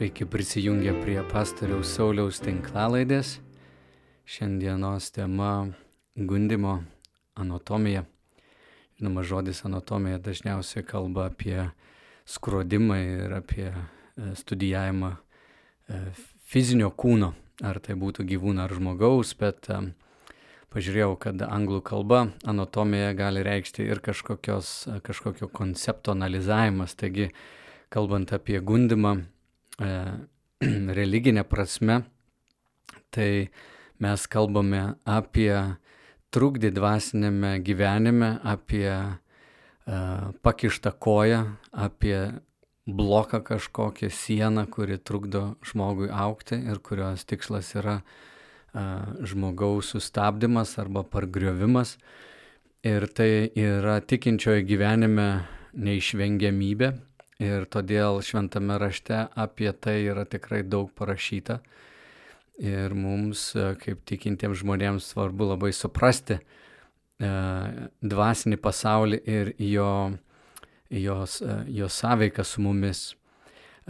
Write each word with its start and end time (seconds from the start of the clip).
Sveiki 0.00 0.26
prisijungę 0.26 0.94
prie 1.02 1.20
pastoriaus 1.28 1.90
Sauliaus 1.92 2.38
tinklalaidės. 2.40 3.34
Šiandienos 4.24 5.10
tema- 5.12 5.68
gundimo 6.28 6.84
anatomija. 7.36 8.06
Žinoma, 8.96 9.20
žodis 9.22 9.60
anatomija 9.68 10.16
dažniausiai 10.18 10.86
kalba 10.88 11.26
apie 11.28 11.68
skrodimą 12.24 12.96
ir 12.96 13.34
apie 13.34 13.66
e, 13.68 13.76
studijavimą 14.34 15.10
e, 15.12 15.98
fizinio 16.48 16.88
kūno, 16.88 17.34
ar 17.62 17.78
tai 17.78 17.92
būtų 17.92 18.24
gyvūno 18.24 18.64
ar 18.64 18.72
žmogaus, 18.72 19.34
bet 19.36 19.68
e, 19.68 19.92
pažiūrėjau, 20.72 21.18
kad 21.18 21.42
anglų 21.44 21.82
kalba 21.82 22.30
anatomija 22.48 23.12
gali 23.12 23.42
reikšti 23.44 23.84
ir 23.84 24.00
kažkokio 24.00 25.52
koncepto 25.52 26.16
analizavimas. 26.16 26.96
Taigi, 26.96 27.28
kalbant 27.90 28.32
apie 28.32 28.64
gundimą, 28.64 29.26
E, 29.80 29.92
religinė 30.98 31.44
prasme, 31.48 32.02
tai 33.14 33.48
mes 34.00 34.26
kalbame 34.28 34.82
apie 35.08 35.54
trukdį 36.34 36.70
dvasinėme 36.76 37.54
gyvenime, 37.64 38.34
apie 38.44 38.90
uh, 38.92 40.30
pakištą 40.44 40.92
koją, 41.02 41.40
apie 41.72 42.18
bloką 42.86 43.40
kažkokią 43.46 44.10
sieną, 44.12 44.66
kuri 44.70 44.98
trukdo 44.98 45.56
žmogui 45.66 46.10
aukti 46.12 46.60
ir 46.60 46.78
kurios 46.84 47.24
tikslas 47.24 47.72
yra 47.80 48.00
uh, 48.00 49.24
žmogaus 49.26 49.94
sustabdymas 49.96 50.76
arba 50.78 51.02
pargriovimas. 51.02 51.96
Ir 52.86 53.08
tai 53.12 53.50
yra 53.56 53.98
tikinčiojo 54.00 54.62
gyvenime 54.68 55.28
neišvengiamybė, 55.76 56.94
Ir 57.40 57.64
todėl 57.72 58.20
šventame 58.20 58.76
rašte 58.80 59.22
apie 59.32 59.70
tai 59.72 60.02
yra 60.04 60.26
tikrai 60.28 60.60
daug 60.62 60.90
parašyta. 60.92 61.60
Ir 62.60 62.92
mums, 62.92 63.54
e, 63.56 63.70
kaip 63.80 64.02
tikintiems 64.04 64.60
žmonėms, 64.60 65.06
svarbu 65.14 65.46
labai 65.54 65.70
suprasti 65.72 66.36
e, 66.36 67.30
dvasinį 68.04 68.58
pasaulį 68.60 69.22
ir 69.24 69.54
jo, 69.56 69.92
jos, 70.92 71.40
e, 71.40 71.56
jo 71.80 71.88
sąveiką 71.88 72.44
su 72.44 72.60
mumis. 72.66 73.06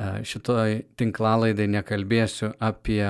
E, 0.01 0.23
šitoj 0.25 0.79
tinklalaidai 1.01 1.67
nekalbėsiu 1.75 2.53
apie, 2.63 3.03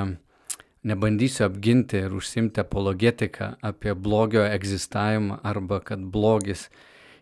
nebandysiu 0.88 1.44
apginti 1.46 2.00
ir 2.06 2.14
užsimti 2.16 2.62
apologetiką 2.64 3.52
apie 3.60 3.94
blogio 3.94 4.46
egzistavimą 4.48 5.42
arba 5.44 5.80
kad 5.84 6.02
blogis 6.16 6.70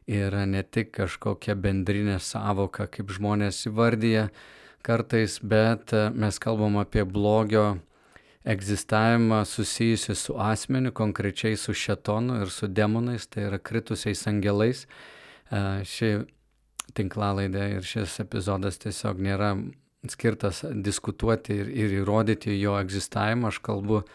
yra 0.09 0.47
ne 0.49 0.63
tik 0.65 0.95
kažkokia 0.97 1.55
bendrinė 1.61 2.17
savoka, 2.23 2.87
kaip 2.89 3.13
žmonės 3.13 3.67
įvardyja 3.69 4.29
kartais, 4.87 5.37
bet 5.45 5.93
e, 5.93 6.09
mes 6.17 6.39
kalbam 6.41 6.79
apie 6.81 7.05
blogio 7.05 7.77
egzistavimą 8.49 9.43
susijusi 9.45 10.17
su 10.17 10.39
asmeniu, 10.41 10.95
konkrečiai 10.97 11.59
su 11.61 11.75
šetonu 11.77 12.41
ir 12.43 12.51
su 12.51 12.71
demonais, 12.73 13.29
tai 13.29 13.45
yra 13.51 13.59
kritusiais 13.61 14.25
angelais. 14.31 14.87
E, 15.53 15.85
ši 15.85 16.15
tinklalaidė 16.97 17.69
ir 17.77 17.85
šis 17.85 18.17
epizodas 18.25 18.81
tiesiog 18.81 19.21
nėra 19.21 19.53
skirtas 20.09 20.63
diskutuoti 20.73 21.59
ir, 21.61 21.69
ir 21.69 21.97
įrodyti 22.01 22.57
jo 22.57 22.79
egzistavimą. 22.81 23.53
Aš 23.53 23.61
kalbu 23.61 24.07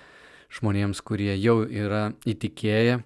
žmonėms, 0.53 1.03
kurie 1.05 1.35
jau 1.37 1.61
yra 1.67 2.07
įtikėję 2.25 3.03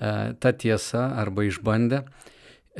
ta 0.00 0.52
tiesa 0.56 1.10
arba 1.20 1.44
išbandę. 1.44 2.04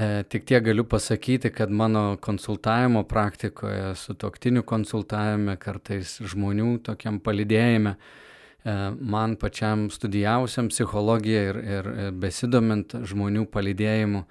E, 0.01 0.23
tik 0.29 0.47
tiek 0.47 0.63
galiu 0.65 0.85
pasakyti, 0.85 1.51
kad 1.51 1.71
mano 1.71 2.17
konsultavimo 2.21 3.03
praktikoje, 3.05 3.95
su 3.95 4.15
toktiniu 4.15 4.63
konsultavime, 4.63 5.57
kartais 5.59 6.15
žmonių 6.23 6.79
tokiam 6.87 7.19
palidėjime, 7.21 7.97
e, 7.97 8.77
man 8.95 9.35
pačiam 9.37 9.89
studijavusiam 9.91 10.71
psichologiją 10.71 11.43
ir, 11.51 11.59
ir 11.75 11.91
besidomint 12.15 12.95
žmonių 13.13 13.45
palidėjimu, 13.51 14.25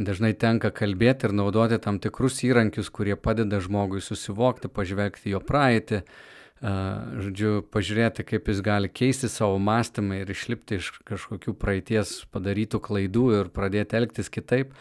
dažnai 0.00 0.32
tenka 0.40 0.70
kalbėti 0.72 1.28
ir 1.28 1.34
naudoti 1.36 1.76
tam 1.82 1.98
tikrus 2.00 2.38
įrankius, 2.46 2.88
kurie 2.88 3.18
padeda 3.20 3.60
žmogui 3.60 4.00
susivokti, 4.00 4.70
pažvelgti 4.72 5.34
jo 5.34 5.42
praeitį, 5.44 6.00
žodžiu, 6.64 7.58
pažiūrėti, 7.74 8.24
kaip 8.24 8.48
jis 8.48 8.60
gali 8.64 8.88
keisti 8.88 9.28
savo 9.28 9.58
mąstymą 9.60 10.22
ir 10.22 10.30
išlipti 10.32 10.78
iš 10.80 10.90
kažkokių 11.04 11.52
praeities 11.60 12.22
padarytų 12.32 12.80
klaidų 12.80 13.24
ir 13.40 13.50
pradėti 13.52 13.98
elgtis 13.98 14.32
kitaip. 14.32 14.72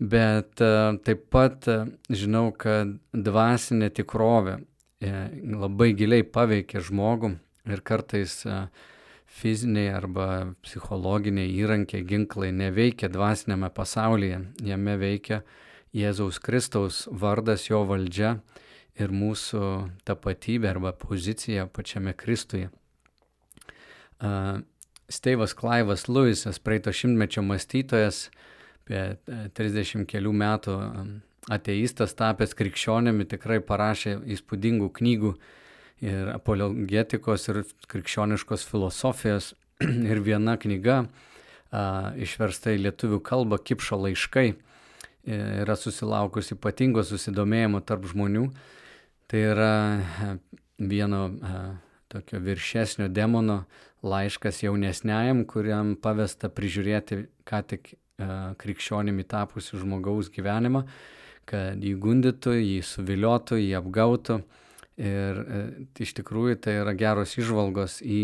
Bet 0.00 0.56
taip 0.56 1.26
pat 1.30 1.68
žinau, 2.08 2.46
kad 2.56 2.96
dvasinė 3.12 3.90
tikrovė 3.92 4.56
e, 4.56 5.12
labai 5.52 5.90
giliai 5.98 6.24
paveikia 6.24 6.80
žmogų 6.80 7.34
ir 7.68 7.84
kartais 7.84 8.40
fiziniai 9.32 9.92
arba 9.92 10.54
psichologiniai 10.64 11.52
įrankiai, 11.60 12.04
ginklai 12.08 12.50
neveikia 12.56 13.12
dvasinėme 13.12 13.70
pasaulyje, 13.72 14.40
jame 14.64 14.96
veikia 15.00 15.42
Jėzaus 15.92 16.40
Kristaus 16.40 17.04
vardas, 17.12 17.68
jo 17.68 17.82
valdžia 17.88 18.38
ir 19.00 19.12
mūsų 19.14 19.64
tapatybę 20.08 20.70
arba 20.70 20.92
poziciją 20.92 21.68
pačiame 21.72 22.14
Kristuje. 22.16 22.70
Steivas 25.12 25.54
Klaivas 25.54 26.06
Lewisas, 26.08 26.60
praeito 26.62 26.92
šimtmečio 26.92 27.42
mąstytojas, 27.44 28.28
apie 28.82 29.02
30 29.56 30.06
kelių 30.10 30.32
metų 30.36 30.76
ateistas 31.50 32.14
tapęs 32.18 32.54
krikščionėmi, 32.58 33.26
tikrai 33.30 33.58
parašė 33.64 34.20
įspūdingų 34.36 34.92
knygų 34.98 35.32
ir 36.02 36.30
apologetikos, 36.34 37.48
ir 37.50 37.64
krikščioniškos 37.90 38.66
filosofijos. 38.68 39.52
ir 40.12 40.20
viena 40.22 40.56
knyga, 40.60 41.06
a, 41.72 42.12
išversta 42.20 42.74
į 42.74 42.84
lietuvių 42.86 43.20
kalbą, 43.24 43.58
Kipšo 43.62 43.98
laiškai, 44.04 44.52
e, 44.52 45.38
yra 45.62 45.76
susilaukusi 45.78 46.56
ypatingo 46.56 47.04
susidomėjimo 47.06 47.82
tarp 47.86 48.06
žmonių. 48.10 48.48
Tai 49.32 49.40
yra 49.40 49.96
e, 49.96 50.38
vieno 50.76 51.26
e, 51.26 51.60
tokio 52.08 52.38
viršesnio 52.38 53.06
demono 53.08 53.62
laiškas 54.04 54.58
jaunesniajam, 54.60 55.46
kuriam 55.48 55.94
pavesta 55.96 56.50
prižiūrėti 56.52 57.16
ką 57.48 57.60
tik 57.70 57.88
e, 57.94 58.26
krikščionimi 58.60 59.24
tapusių 59.24 59.80
žmogaus 59.86 60.28
gyvenimą, 60.34 60.82
kad 61.48 61.80
jį 61.80 61.94
gundytų, 62.02 62.58
jį 62.58 62.82
suviliotų, 62.84 63.56
jį 63.62 63.72
apgautų. 63.80 64.36
Ir 65.00 65.40
iš 66.04 66.12
tikrųjų 66.20 66.58
tai 66.66 66.76
yra 66.82 66.92
geros 66.92 67.32
išvalgos 67.40 68.02
į 68.04 68.20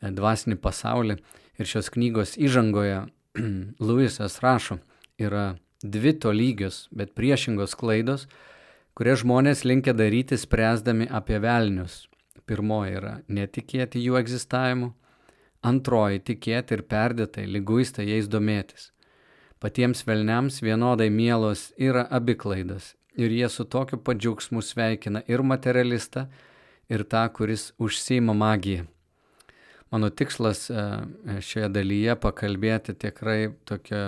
dvasinį 0.00 0.56
pasaulį. 0.64 1.18
Ir 1.60 1.68
šios 1.68 1.92
knygos 1.92 2.38
įžangoje 2.40 3.04
Luisas 3.90 4.40
rašo, 4.40 4.80
yra 5.20 5.58
dvi 5.84 6.16
tolygios, 6.16 6.86
bet 6.96 7.12
priešingos 7.12 7.76
klaidos, 7.76 8.24
kurie 8.94 9.14
žmonės 9.18 9.64
linkia 9.66 9.94
daryti 9.96 10.38
spręsdami 10.38 11.08
apie 11.10 11.38
velnius. 11.42 12.04
Pirmoji 12.46 12.98
yra 12.98 13.14
netikėti 13.28 14.02
jų 14.04 14.18
egzistavimu, 14.20 14.90
antroji 15.64 16.20
tikėti 16.30 16.76
ir 16.76 16.82
perdėtai, 16.90 17.46
lyguistai 17.48 18.10
jais 18.10 18.28
domėtis. 18.28 18.90
Patiems 19.60 20.04
velniams 20.04 20.60
vienodai 20.60 21.08
mielos 21.10 21.70
yra 21.80 22.04
abi 22.10 22.36
klaidas 22.36 22.92
ir 23.16 23.30
jie 23.30 23.48
su 23.48 23.64
tokiu 23.64 23.98
pat 24.02 24.18
džiaugsmu 24.18 24.62
sveikina 24.62 25.22
ir 25.30 25.42
materialistą, 25.42 26.26
ir 26.90 27.04
tą, 27.08 27.24
kuris 27.32 27.72
užsima 27.78 28.34
magiją. 28.34 28.84
Mano 29.92 30.10
tikslas 30.10 30.66
e, 30.70 30.84
šioje 31.40 31.68
dalyje 31.70 32.16
pakalbėti 32.20 32.96
tikrai 32.98 33.54
tokia, 33.64 34.02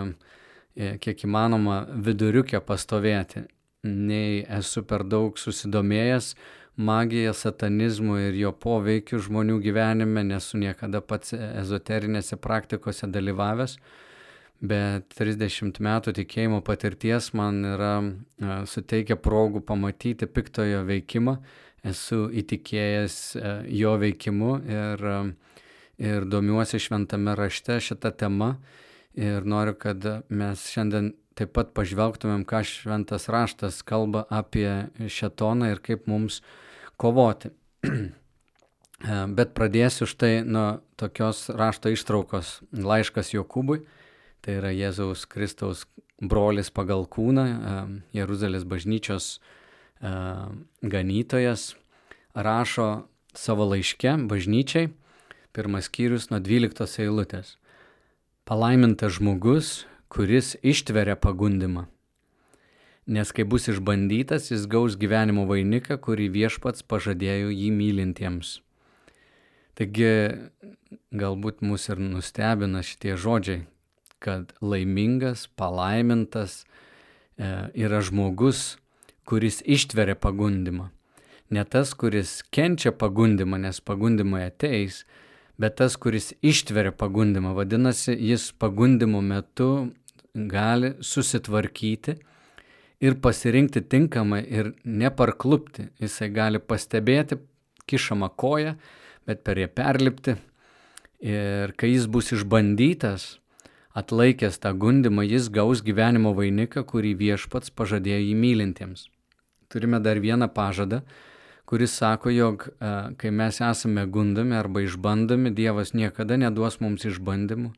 e, 0.75 0.97
kiek 0.99 1.23
įmanoma, 1.29 1.85
viduriukė 2.09 2.61
pastovėti 2.61 3.47
nei 3.87 4.45
esu 4.59 4.83
per 4.87 5.05
daug 5.07 5.39
susidomėjęs 5.39 6.35
magija, 6.77 7.33
satanizmu 7.33 8.19
ir 8.21 8.37
jo 8.37 8.53
poveikiu 8.53 9.19
žmonių 9.23 9.61
gyvenime, 9.65 10.25
nesu 10.27 10.61
niekada 10.61 11.01
pats 11.01 11.33
ezoterinėse 11.37 12.37
praktikose 12.37 13.09
dalyvavęs, 13.09 13.79
bet 14.61 15.17
30 15.17 15.81
metų 15.85 16.13
tikėjimo 16.21 16.61
patirties 16.65 17.33
man 17.37 17.65
yra 17.65 17.95
suteikę 18.69 19.17
progų 19.21 19.65
pamatyti 19.65 20.29
piktojo 20.29 20.85
veikimą, 20.89 21.39
esu 21.87 22.27
įtikėjęs 22.43 23.19
jo 23.73 23.97
veikimu 24.03 24.57
ir, 24.69 25.07
ir 26.03 26.29
domiuosi 26.29 26.81
šventame 26.83 27.37
rašte 27.39 27.79
šitą 27.81 28.13
temą 28.17 28.57
ir 29.17 29.49
noriu, 29.49 29.77
kad 29.81 30.05
mes 30.29 30.69
šiandien 30.73 31.15
taip 31.37 31.53
pat 31.57 31.73
pažvelgtumėm, 31.77 32.47
ką 32.49 32.63
šventas 32.65 33.29
raštas 33.33 33.83
kalba 33.87 34.25
apie 34.33 34.89
šetoną 35.13 35.75
ir 35.75 35.83
kaip 35.85 36.07
mums 36.11 36.41
kovoti. 37.01 37.53
Bet 39.37 39.53
pradėsiu 39.53 40.09
štai 40.09 40.41
nuo 40.49 40.81
tokios 40.97 41.51
rašto 41.53 41.93
ištraukos 41.93 42.63
laiškas 42.73 43.35
Jokūbui, 43.35 43.83
tai 44.41 44.57
yra 44.63 44.73
Jėzaus 44.73 45.27
Kristaus 45.29 45.85
brolis 46.17 46.73
pagal 46.73 47.05
kūną, 47.05 47.45
Jeruzalės 48.17 48.65
bažnyčios 48.65 49.37
ganytojas 50.01 51.75
rašo 52.37 52.89
savo 53.37 53.67
laiške 53.69 54.17
bažnyčiai, 54.29 54.89
pirmas 55.53 55.91
skyrius 55.91 56.31
nuo 56.33 56.41
12 56.41 57.05
eilutės. 57.05 57.57
Palaimintas 58.49 59.17
žmogus, 59.19 59.85
kuris 60.09 60.57
ištveria 60.63 61.17
pagundimą. 61.17 61.87
Nes 63.07 63.31
kai 63.31 63.45
bus 63.47 63.69
išbandytas, 63.71 64.51
jis 64.51 64.67
gaus 64.67 64.97
gyvenimo 64.99 65.45
vainiką, 65.47 65.99
kurį 66.03 66.27
viešpats 66.35 66.83
pažadėjo 66.83 67.53
jį 67.55 67.69
mylintiems. 67.71 68.57
Taigi 69.79 70.11
galbūt 71.15 71.63
mus 71.63 71.87
ir 71.93 72.01
nustebina 72.03 72.83
šitie 72.83 73.15
žodžiai, 73.21 73.67
kad 74.19 74.55
laimingas, 74.65 75.47
palaimintas 75.55 76.65
e, 76.65 77.69
yra 77.77 78.01
žmogus, 78.03 78.79
kuris 79.29 79.61
ištveria 79.63 80.17
pagundimą. 80.19 80.89
Ne 81.51 81.63
tas, 81.63 81.93
kuris 81.95 82.41
kenčia 82.51 82.91
pagundimą, 82.91 83.61
nes 83.63 83.79
pagundimai 83.79 84.49
ateis, 84.49 85.05
bet 85.59 85.77
tas, 85.81 85.97
kuris 85.97 86.33
ištveria 86.43 86.93
pagundimą. 86.93 87.55
Vadinasi, 87.57 88.17
jis 88.19 88.51
pagundimo 88.59 89.21
metu 89.21 89.89
gali 90.35 90.95
susitvarkyti 91.01 92.17
ir 93.01 93.17
pasirinkti 93.21 93.83
tinkamai 93.89 94.43
ir 94.49 94.73
neparklupti. 94.85 95.91
Jisai 96.01 96.31
gali 96.33 96.61
pastebėti 96.61 97.41
kišamą 97.87 98.31
koją, 98.37 98.77
bet 99.27 99.43
per 99.45 99.59
ją 99.61 99.69
perlipti. 99.73 100.37
Ir 101.25 101.73
kai 101.81 101.95
jis 101.95 102.07
bus 102.13 102.33
išbandytas, 102.37 103.39
atlaikęs 103.97 104.59
tą 104.61 104.75
gundimą, 104.77 105.25
jis 105.25 105.49
gaus 105.49 105.81
gyvenimo 105.85 106.35
vainiką, 106.37 106.85
kurį 106.85 107.15
viešpats 107.17 107.73
pažadėjo 107.73 108.21
jį 108.27 108.35
mylintiems. 108.37 109.07
Turime 109.73 110.03
dar 110.05 110.21
vieną 110.21 110.51
pažadą, 110.53 111.01
kuris 111.67 111.97
sako, 111.99 112.31
jog 112.31 112.69
a, 112.81 113.11
kai 113.19 113.31
mes 113.35 113.61
esame 113.61 114.07
gundomi 114.07 114.57
arba 114.57 114.83
išbandomi, 114.85 115.51
Dievas 115.55 115.93
niekada 115.95 116.39
neduos 116.39 116.79
mums 116.81 117.07
išbandymų, 117.09 117.73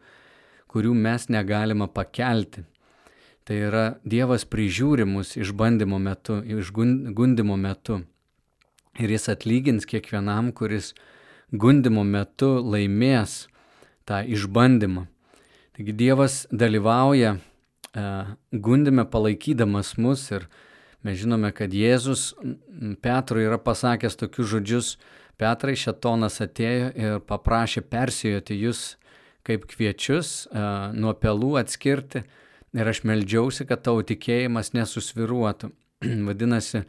kurių 0.69 0.95
mes 0.95 1.29
negalime 1.33 1.89
pakelti. 1.89 2.67
Tai 3.49 3.57
yra 3.57 3.85
Dievas 4.05 4.45
prižiūri 4.45 5.07
mus 5.09 5.33
išbandymo 5.41 5.97
metu, 5.99 6.43
išgundimo 6.45 7.57
metu. 7.57 8.03
Ir 9.01 9.15
jis 9.15 9.31
atlygins 9.33 9.89
kiekvienam, 9.89 10.51
kuris 10.53 10.93
gundimo 11.53 12.05
metu 12.05 12.59
laimės 12.61 13.47
tą 14.05 14.21
išbandymą. 14.29 15.07
Taigi 15.79 15.95
Dievas 15.97 16.43
dalyvauja 16.51 17.39
e, 17.39 18.05
gundime 18.53 19.07
palaikydamas 19.09 19.95
mus 19.97 20.27
ir 20.35 20.49
mes 21.07 21.19
žinome, 21.21 21.53
kad 21.55 21.75
Jėzus 21.75 22.33
Petrui 23.03 23.47
yra 23.47 23.59
pasakęs 23.63 24.19
tokius 24.19 24.53
žodžius, 24.55 24.97
Petrai 25.39 25.77
šetonas 25.79 26.41
atėjo 26.43 26.89
ir 26.99 27.21
paprašė 27.23 27.85
persijoti 27.87 28.57
jūs 28.59 28.97
kaip 29.47 29.69
kviečius, 29.71 30.49
e, 30.51 30.63
nuo 30.99 31.15
pelų 31.15 31.53
atskirti 31.61 32.25
ir 32.75 32.91
aš 32.91 33.05
melžiausi, 33.07 33.67
kad 33.69 33.85
tavo 33.87 34.03
tikėjimas 34.03 34.75
nesusviruotų. 34.75 35.71
Vadinasi, 36.29 36.83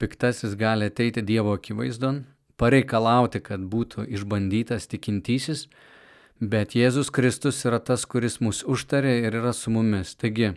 piktasis 0.00 0.54
gali 0.60 0.90
ateiti 0.92 1.24
Dievo 1.24 1.56
akivaizdon, 1.56 2.22
pareikalauti, 2.60 3.40
kad 3.44 3.64
būtų 3.72 4.06
išbandytas 4.18 4.86
tikintysis, 4.92 5.66
bet 6.40 6.76
Jėzus 6.76 7.08
Kristus 7.14 7.64
yra 7.64 7.80
tas, 7.80 8.04
kuris 8.04 8.36
mus 8.44 8.62
užtarė 8.68 9.16
ir 9.24 9.40
yra 9.40 9.56
su 9.56 9.72
mumis. 9.72 10.12
Taigi, 10.20 10.52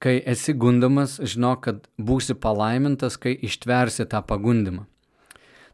kai 0.00 0.20
esi 0.26 0.54
gundomas, 0.56 1.18
žinok, 1.20 1.60
kad 1.66 1.84
būsi 2.00 2.34
palaimintas, 2.40 3.18
kai 3.20 3.34
ištversi 3.36 4.08
tą 4.08 4.22
pagundimą. 4.24 4.86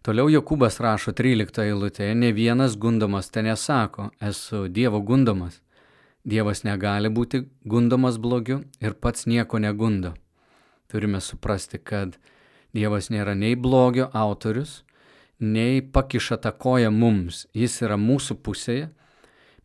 Toliau 0.06 0.30
Jokūbas 0.30 0.78
rašo 0.82 1.14
13 1.18 1.62
eilutėje, 1.64 2.14
ne 2.14 2.32
vienas 2.34 2.76
gundomas 2.78 3.30
ten 3.30 3.46
nesako, 3.46 4.10
esu 4.22 4.66
Dievo 4.70 5.00
gundomas. 5.02 5.60
Dievas 6.26 6.64
negali 6.66 7.10
būti 7.10 7.44
gundomas 7.62 8.18
blogiu 8.18 8.60
ir 8.82 8.98
pats 8.98 9.26
nieko 9.30 9.58
negundo. 9.62 10.12
Turime 10.90 11.20
suprasti, 11.22 11.78
kad 11.78 12.18
Dievas 12.74 13.10
nėra 13.14 13.34
nei 13.38 13.54
blogio 13.54 14.08
autorius, 14.10 14.80
nei 15.38 15.82
pakiša 15.82 16.40
tą 16.42 16.50
koją 16.54 16.90
mums. 16.90 17.44
Jis 17.54 17.78
yra 17.86 17.98
mūsų 17.98 18.38
pusėje, 18.42 18.88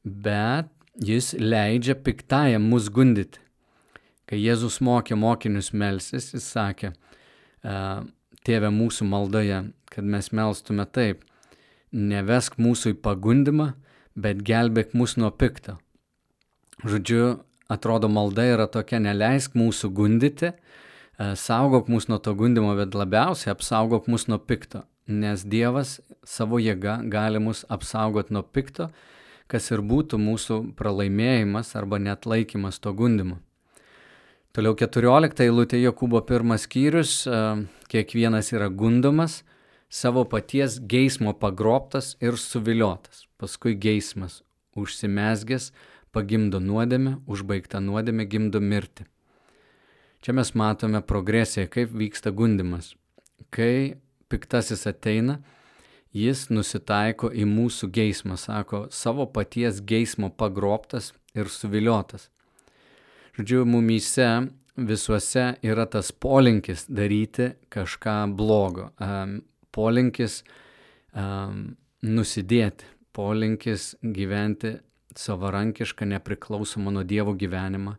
bet 0.06 0.70
jis 1.02 1.34
leidžia 1.38 1.98
piktajam 1.98 2.70
mus 2.70 2.90
gundyti. 2.94 3.41
Kai 4.32 4.40
Jėzus 4.40 4.80
mokė 4.80 5.18
mokinius 5.20 5.74
melsis, 5.76 6.30
jis 6.32 6.48
sakė, 6.54 6.94
tėve 8.48 8.72
mūsų 8.72 9.08
maldoje, 9.12 9.60
kad 9.92 10.08
mes 10.08 10.32
melstume 10.32 10.88
taip, 10.88 11.26
nevesk 11.92 12.56
mūsų 12.56 12.96
į 12.96 13.00
pagundimą, 13.04 13.74
bet 14.16 14.40
gelbėk 14.48 14.96
mus 14.96 15.18
nuo 15.20 15.34
pikto. 15.36 15.76
Žodžiu, 16.88 17.42
atrodo 17.72 18.08
malda 18.08 18.48
yra 18.54 18.70
tokia, 18.72 19.02
neleisk 19.04 19.58
mūsų 19.60 19.92
gundyti, 20.00 20.54
saugok 21.20 21.92
mus 21.92 22.08
nuo 22.08 22.18
to 22.24 22.34
gundimo, 22.40 22.72
bet 22.80 22.96
labiausiai 22.96 23.52
apsaugok 23.52 24.08
mus 24.10 24.30
nuo 24.32 24.40
pikto 24.40 24.86
nes 25.12 25.44
Dievas 25.46 26.00
savo 26.24 26.60
jėga 26.62 27.00
gali 27.10 27.40
mus 27.40 27.66
apsaugoti 27.70 28.34
nuo 28.34 28.44
pikto, 28.44 28.90
kas 29.52 29.72
ir 29.72 29.84
būtų 29.84 30.20
mūsų 30.22 30.60
pralaimėjimas 30.80 31.76
arba 31.76 32.00
net 32.00 32.26
laikymas 32.26 32.80
to 32.80 32.94
gundimu. 32.94 33.40
Toliau 34.52 34.76
14 34.76 35.46
eilutė 35.46 35.78
Jokūbo 35.80 36.20
pirmas 36.28 36.66
skyrius, 36.68 37.22
kiekvienas 37.88 38.50
yra 38.52 38.68
gundomas, 38.68 39.46
savo 39.88 40.26
paties 40.28 40.76
geismo 40.92 41.32
pagroptas 41.40 42.18
ir 42.20 42.36
suviliotas, 42.36 43.30
paskui 43.40 43.78
geismas 43.80 44.42
užsimesgęs, 44.76 45.70
pagimdo 46.12 46.60
nuodėmę, 46.60 47.22
užbaigta 47.32 47.80
nuodėmė 47.80 48.26
gimdo 48.28 48.60
mirtį. 48.60 49.08
Čia 50.22 50.36
mes 50.36 50.52
matome 50.52 51.00
progresiją, 51.00 51.70
kaip 51.72 51.96
vyksta 51.96 52.36
gundimas. 52.36 52.92
Kai 53.56 53.96
piktasis 54.28 54.84
ateina, 54.92 55.40
jis 56.12 56.50
nusitaiko 56.52 57.32
į 57.32 57.48
mūsų 57.48 57.88
geismą, 57.96 58.36
sako, 58.36 58.86
savo 58.92 59.26
paties 59.32 59.80
geismo 59.80 60.28
pagroptas 60.28 61.14
ir 61.40 61.48
suviliotas. 61.48 62.28
Žodžiu, 63.42 63.64
mumyse 63.66 64.26
visuose 64.78 65.44
yra 65.66 65.88
tas 65.90 66.12
polinkis 66.12 66.84
daryti 66.86 67.48
kažką 67.74 68.36
blogo, 68.38 68.92
polinkis 69.74 70.44
nusidėti, 72.06 72.86
polinkis 73.18 73.96
gyventi 74.04 74.76
savarankišką, 75.18 76.06
nepriklausomą 76.14 76.94
nuo 76.94 77.02
Dievo 77.02 77.34
gyvenimą, 77.34 77.96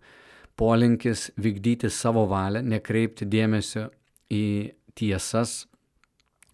polinkis 0.55 1.33
vykdyti 1.35 1.91
savo 1.91 2.23
valią, 2.31 2.63
nekreipti 2.63 3.27
dėmesio 3.27 3.89
į 4.31 4.47
tiesas, 4.95 5.65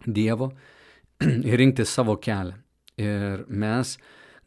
Dievo 0.01 0.49
ir 1.51 1.61
rinkti 1.61 1.85
savo 1.85 2.17
kelią. 2.17 2.57
Ir 2.97 3.45
mes 3.53 3.99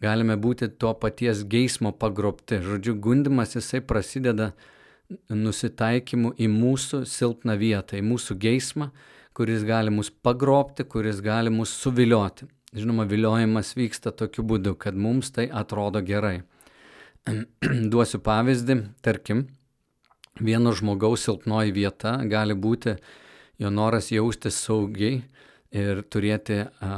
galime 0.02 0.36
būti 0.36 0.68
to 0.82 0.92
paties 0.98 1.44
geismo 1.48 1.92
pagrobti. 1.92 2.60
Žodžiu, 2.64 2.96
gundimas 3.00 3.56
jisai 3.56 3.80
prasideda 3.80 4.52
nusitaikymu 5.30 6.34
į 6.40 6.48
mūsų 6.52 7.04
silpną 7.08 7.56
vietą, 7.60 7.98
į 8.00 8.04
mūsų 8.06 8.36
geismą, 8.42 8.90
kuris 9.36 9.64
gali 9.68 9.92
mus 9.92 10.10
pagrobti, 10.10 10.84
kuris 10.88 11.22
gali 11.24 11.52
mus 11.52 11.72
suvilioti. 11.82 12.48
Žinoma, 12.72 13.04
viliojimas 13.04 13.74
vyksta 13.76 14.14
tokiu 14.16 14.44
būdu, 14.48 14.74
kad 14.80 14.96
mums 14.96 15.30
tai 15.34 15.48
atrodo 15.52 16.00
gerai. 16.04 16.40
Duosiu 17.92 18.22
pavyzdį, 18.24 18.78
tarkim, 19.04 19.44
vieno 20.40 20.72
žmogaus 20.72 21.26
silpnoji 21.26 21.74
vieta 21.76 22.16
gali 22.28 22.56
būti 22.56 22.96
jo 23.60 23.70
noras 23.70 24.08
jaustis 24.10 24.56
saugiai 24.64 25.20
ir 25.72 26.02
turėti 26.08 26.62
a, 26.64 26.96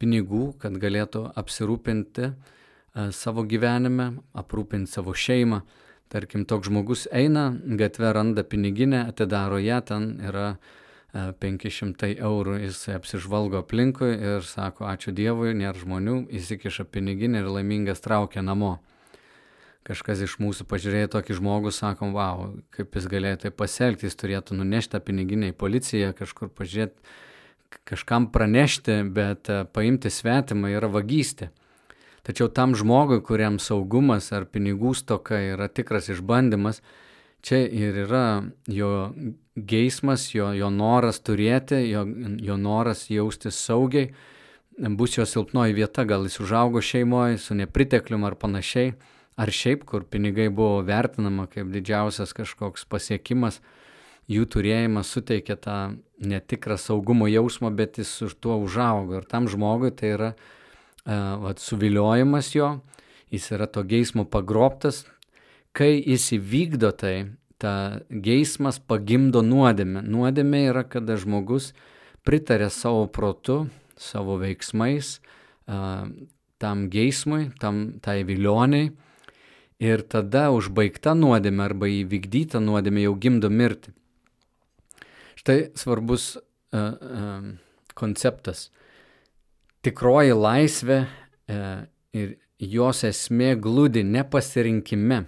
pinigų, 0.00 0.54
kad 0.62 0.78
galėtų 0.82 1.26
apsirūpinti 1.36 2.30
a, 2.30 3.10
savo 3.12 3.44
gyvenime, 3.48 4.12
aprūpinti 4.36 4.92
savo 4.92 5.14
šeimą. 5.16 5.62
Tarkim, 6.12 6.44
toks 6.46 6.68
žmogus 6.70 7.08
eina, 7.10 7.48
gatve 7.78 8.12
randa 8.14 8.44
piniginę, 8.46 9.08
atidaro 9.10 9.58
ją, 9.58 9.80
ten 9.88 10.10
yra 10.22 10.52
a, 10.54 10.74
500 11.40 12.16
eurų, 12.20 12.58
jis 12.66 12.82
apsižvalgo 12.96 13.60
aplinkui 13.62 14.10
ir 14.14 14.44
sako, 14.46 14.86
ačiū 14.90 15.14
Dievui, 15.16 15.54
nėra 15.56 15.78
žmonių, 15.78 16.26
įsikiša 16.36 16.86
piniginę 16.92 17.42
ir 17.42 17.50
laimingas 17.50 18.02
traukia 18.04 18.44
namo. 18.44 18.76
Kažkas 19.86 20.24
iš 20.26 20.40
mūsų 20.42 20.66
pažiūrėjo 20.66 21.12
tokį 21.14 21.36
žmogų, 21.38 21.70
sakom, 21.70 22.10
wow, 22.16 22.48
kaip 22.74 22.96
jis 22.98 23.06
galėjo 23.10 23.44
tai 23.44 23.52
pasielgti, 23.54 24.08
jis 24.08 24.18
turėtų 24.18 24.58
nunešti 24.58 24.96
tą 24.96 25.00
piniginę 25.06 25.52
į 25.52 25.56
policiją, 25.56 26.10
kažkur 26.18 26.50
pažiūrėti, 26.50 27.14
kažkam 27.84 28.30
pranešti, 28.32 29.02
bet 29.12 29.50
e, 29.50 29.64
paimti 29.72 30.10
svetimą 30.10 30.70
yra 30.76 30.90
vagystė. 30.92 31.50
Tačiau 32.26 32.48
tam 32.50 32.74
žmogui, 32.74 33.20
kuriam 33.22 33.60
saugumas 33.62 34.32
ar 34.34 34.48
pinigų 34.50 34.94
stoka 34.98 35.38
yra 35.38 35.68
tikras 35.70 36.08
išbandymas, 36.10 36.80
čia 37.46 37.60
ir 37.66 38.00
yra 38.06 38.42
jo 38.66 39.12
geismas, 39.54 40.32
jo, 40.34 40.50
jo 40.56 40.70
noras 40.74 41.20
turėti, 41.22 41.84
jo, 41.86 42.02
jo 42.42 42.56
noras 42.58 43.06
jaustis 43.10 43.60
saugiai 43.62 44.10
bus 44.76 45.16
jo 45.16 45.24
silpnoji 45.24 45.76
vieta, 45.76 46.04
gal 46.04 46.26
jis 46.26 46.40
užaugo 46.42 46.82
šeimoje 46.82 47.38
su 47.38 47.54
nepriteklium 47.54 48.26
ar 48.28 48.34
panašiai, 48.36 48.92
ar 49.36 49.52
šiaip, 49.52 49.84
kur 49.88 50.04
pinigai 50.04 50.48
buvo 50.48 50.82
vertinama 50.84 51.46
kaip 51.52 51.70
didžiausias 51.72 52.34
kažkoks 52.36 52.84
pasiekimas, 52.90 53.60
jų 54.28 54.44
turėjimas 54.52 55.12
suteikia 55.12 55.56
tą 55.56 55.78
netikrą 56.20 56.76
saugumo 56.80 57.28
jausmą, 57.28 57.70
bet 57.76 57.98
jis 57.98 58.10
už 58.22 58.36
tuo 58.40 58.58
užaugo. 58.62 59.20
Ir 59.20 59.26
tam 59.28 59.48
žmogui 59.48 59.92
tai 59.96 60.12
yra 60.16 60.30
uh, 60.32 61.36
vat, 61.42 61.60
suviliojimas 61.60 62.52
jo, 62.54 62.76
jis 63.32 63.50
yra 63.56 63.68
to 63.68 63.84
geismo 63.84 64.24
pagrobtas. 64.24 65.04
Kai 65.76 65.98
jis 66.00 66.30
įvykdo 66.38 66.92
tai, 66.96 67.16
ta 67.60 68.00
geismas 68.08 68.78
pagimdo 68.80 69.42
nuodėmę. 69.44 70.04
Nuodėmė 70.04 70.62
yra, 70.70 70.84
kada 70.88 71.18
žmogus 71.20 71.72
pritarė 72.26 72.70
savo 72.72 73.06
protu, 73.12 73.66
savo 73.96 74.38
veiksmais 74.40 75.18
uh, 75.68 76.08
tam 76.58 76.88
geismui, 76.92 77.50
tam 77.60 77.98
tai 78.00 78.22
vilioniai. 78.24 78.92
Ir 79.76 80.00
tada 80.08 80.48
užbaigta 80.56 81.12
nuodėmė 81.12 81.66
arba 81.66 81.88
įvykdyta 81.92 82.62
nuodėmė 82.64 83.04
jau 83.04 83.16
gimdo 83.20 83.50
mirtį. 83.52 83.92
Štai 85.46 85.68
svarbus 85.78 86.34
uh, 86.34 86.42
uh, 86.74 87.44
konceptas. 87.94 88.64
Tikroji 89.86 90.32
laisvė 90.34 90.96
uh, 91.06 91.84
ir 92.10 92.32
jos 92.58 93.04
esmė 93.06 93.52
glūdi 93.62 94.02
ne 94.02 94.24
pasirinkime, 94.26 95.20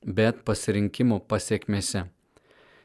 bet 0.00 0.40
pasirinkimo 0.48 1.18
pasiekmėse. 1.28 2.06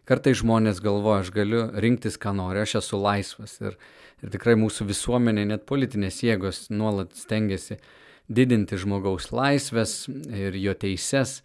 Kartai 0.03 0.35
žmonės 0.35 0.83
galvoja, 0.83 1.21
aš 1.23 1.31
galiu 1.31 1.63
rinktis, 1.79 2.19
ką 2.19 2.35
noriu, 2.35 2.65
aš 2.65 2.81
esu 2.81 2.99
laisvas. 2.99 3.55
Ir, 3.63 3.79
ir 4.19 4.35
tikrai 4.35 4.57
mūsų 4.59 4.89
visuomenė, 4.91 5.47
net 5.53 5.63
politinės 5.71 6.19
jėgos 6.27 6.65
nuolat 6.75 7.15
stengiasi 7.15 7.79
didinti 8.27 8.75
žmogaus 8.75 9.31
laisvės 9.31 10.09
ir 10.27 10.59
jo 10.59 10.75
teises. 10.75 11.39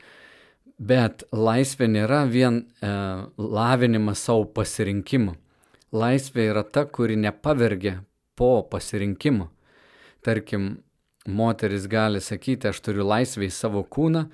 Bet 0.77 1.25
laisvė 1.33 1.89
nėra 1.89 2.27
vien 2.29 2.61
e, 2.61 2.89
lavinimas 3.41 4.21
savo 4.29 4.45
pasirinkimu. 4.45 5.33
Laisvė 5.97 6.51
yra 6.51 6.67
ta, 6.69 6.85
kuri 6.85 7.17
nepavergia 7.17 8.03
po 8.37 8.61
pasirinkimo. 8.69 9.49
Tarkim, 10.21 10.83
moteris 11.25 11.87
gali 11.89 12.21
sakyti, 12.21 12.69
aš 12.69 12.83
turiu 12.85 13.09
laisvę 13.09 13.49
į 13.49 13.55
savo 13.57 13.87
kūną, 13.89 14.27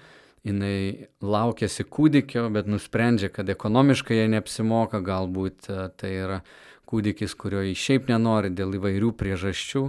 jinai 0.42 1.06
laukiasi 1.22 1.86
kūdikio, 1.86 2.48
bet 2.50 2.66
nusprendžia, 2.66 3.30
kad 3.30 3.46
ekonomiškai 3.52 4.18
jai 4.18 4.28
neapsimoka, 4.34 4.98
galbūt 4.98 5.70
e, 5.70 5.80
tai 5.94 6.14
yra 6.24 6.42
kūdikis, 6.90 7.38
kurio 7.38 7.62
jį 7.62 7.78
šiaip 7.78 8.10
nenori 8.10 8.50
dėl 8.50 8.80
įvairių 8.82 9.14
priežasčių, 9.14 9.88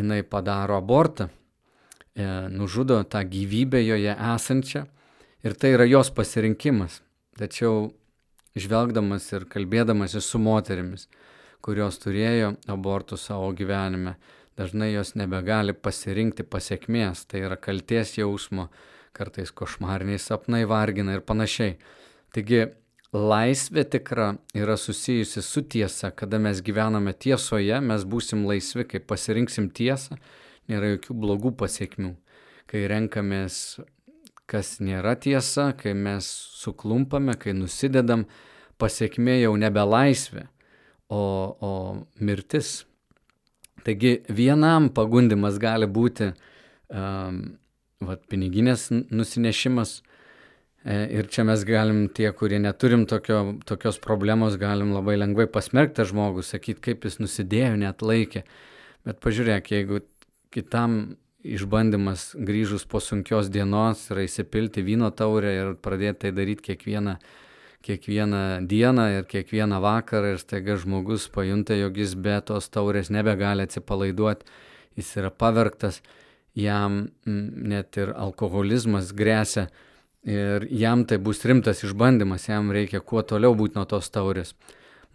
jinai 0.00 0.22
padaro 0.24 0.80
abortą, 0.80 1.28
e, 1.28 2.24
nužudo 2.56 3.02
tą 3.04 3.20
gyvybę 3.28 3.84
joje 3.84 4.16
esančią 4.16 4.88
ir 5.44 5.54
tai 5.54 5.74
yra 5.76 5.86
jos 5.88 6.10
pasirinkimas. 6.14 7.00
Tačiau 7.38 7.92
žvelgdamas 8.58 9.28
ir 9.36 9.46
kalbėdamas 9.50 10.16
su 10.24 10.40
moterimis, 10.42 11.06
kurios 11.62 11.98
turėjo 12.02 12.56
abortų 12.70 13.18
savo 13.18 13.52
gyvenime, 13.54 14.16
dažnai 14.58 14.90
jos 14.92 15.14
nebegali 15.14 15.74
pasirinkti 15.74 16.42
pasiekmės, 16.42 17.26
tai 17.30 17.44
yra 17.46 17.56
kalties 17.56 18.16
jausmo, 18.18 18.68
kartais 19.14 19.50
košmariniai 19.54 20.18
sapnai 20.22 20.64
vargina 20.68 21.14
ir 21.16 21.24
panašiai. 21.26 21.76
Taigi 22.34 22.66
laisvė 23.14 23.84
tikra 23.88 24.32
yra 24.54 24.76
susijusi 24.76 25.42
su 25.42 25.62
tiesa, 25.62 26.10
kada 26.10 26.40
mes 26.42 26.60
gyvename 26.64 27.14
tiesoje, 27.14 27.80
mes 27.80 28.04
būsim 28.04 28.44
laisvi, 28.46 28.84
kai 28.84 29.00
pasirinksim 29.00 29.70
tiesą, 29.74 30.18
nėra 30.68 30.94
jokių 30.96 31.16
blogų 31.22 31.54
pasiekmių. 31.62 32.14
Kai 32.68 32.84
renkamės, 32.90 33.78
kas 34.48 34.78
nėra 34.80 35.14
tiesa, 35.20 35.72
kai 35.76 35.92
mes 35.94 36.26
suklumpame, 36.58 37.36
kai 37.40 37.54
nusidedam, 37.56 38.24
pasiekmė 38.80 39.40
jau 39.42 39.54
nebe 39.60 39.84
laisvė, 39.84 40.46
o, 41.12 41.22
o 41.60 41.72
mirtis. 42.24 42.82
Taigi 43.84 44.18
vienam 44.28 44.88
pagundimas 44.94 45.58
gali 45.62 45.88
būti 45.88 46.30
um, 46.32 47.42
vat, 48.04 48.24
piniginės 48.30 48.88
nusinešimas. 48.92 49.98
E, 50.88 50.96
ir 51.18 51.28
čia 51.32 51.44
mes 51.48 51.64
galim, 51.68 52.06
tie, 52.14 52.30
kurie 52.36 52.60
neturim 52.62 53.04
tokio, 53.10 53.58
tokios 53.68 53.98
problemos, 54.02 54.56
galim 54.60 54.94
labai 54.96 55.18
lengvai 55.18 55.48
pasmerkti 55.52 56.06
žmogų, 56.08 56.44
sakyti, 56.46 56.82
kaip 56.90 57.08
jis 57.08 57.18
nusidėjo, 57.22 57.74
net 57.80 58.04
laikė. 58.04 58.44
Bet 59.08 59.20
pažiūrėk, 59.24 59.72
jeigu 59.74 60.02
kitam 60.54 61.18
išbandymas 61.44 62.32
grįžus 62.34 62.86
po 62.88 63.00
sunkios 63.00 63.50
dienos 63.50 64.08
yra 64.12 64.24
įsipilti 64.26 64.82
vyno 64.82 65.10
taurę 65.14 65.52
ir 65.54 65.74
pradėti 65.82 66.26
tai 66.26 66.32
daryti 66.34 66.72
kiekvieną, 66.72 67.16
kiekvieną 67.86 68.42
dieną 68.68 69.04
ir 69.18 69.28
kiekvieną 69.30 69.80
vakarą 69.82 70.34
ir 70.34 70.40
staiga 70.42 70.76
žmogus 70.80 71.28
pajunta, 71.30 71.78
jog 71.78 71.98
jis 71.98 72.16
be 72.18 72.38
tos 72.42 72.70
taurės 72.74 73.12
nebegali 73.14 73.66
atsipalaiduoti, 73.68 74.48
jis 74.98 75.12
yra 75.20 75.30
pavergtas 75.30 76.02
jam 76.58 77.06
net 77.24 77.96
ir 78.00 78.12
alkoholizmas 78.16 79.12
grėsia 79.14 79.68
ir 80.26 80.66
jam 80.74 81.04
tai 81.06 81.20
bus 81.22 81.44
rimtas 81.46 81.84
išbandymas, 81.86 82.48
jam 82.50 82.72
reikia 82.74 83.00
kuo 83.00 83.22
toliau 83.22 83.54
būti 83.54 83.78
nuo 83.78 83.86
tos 83.86 84.10
taurės. 84.10 84.54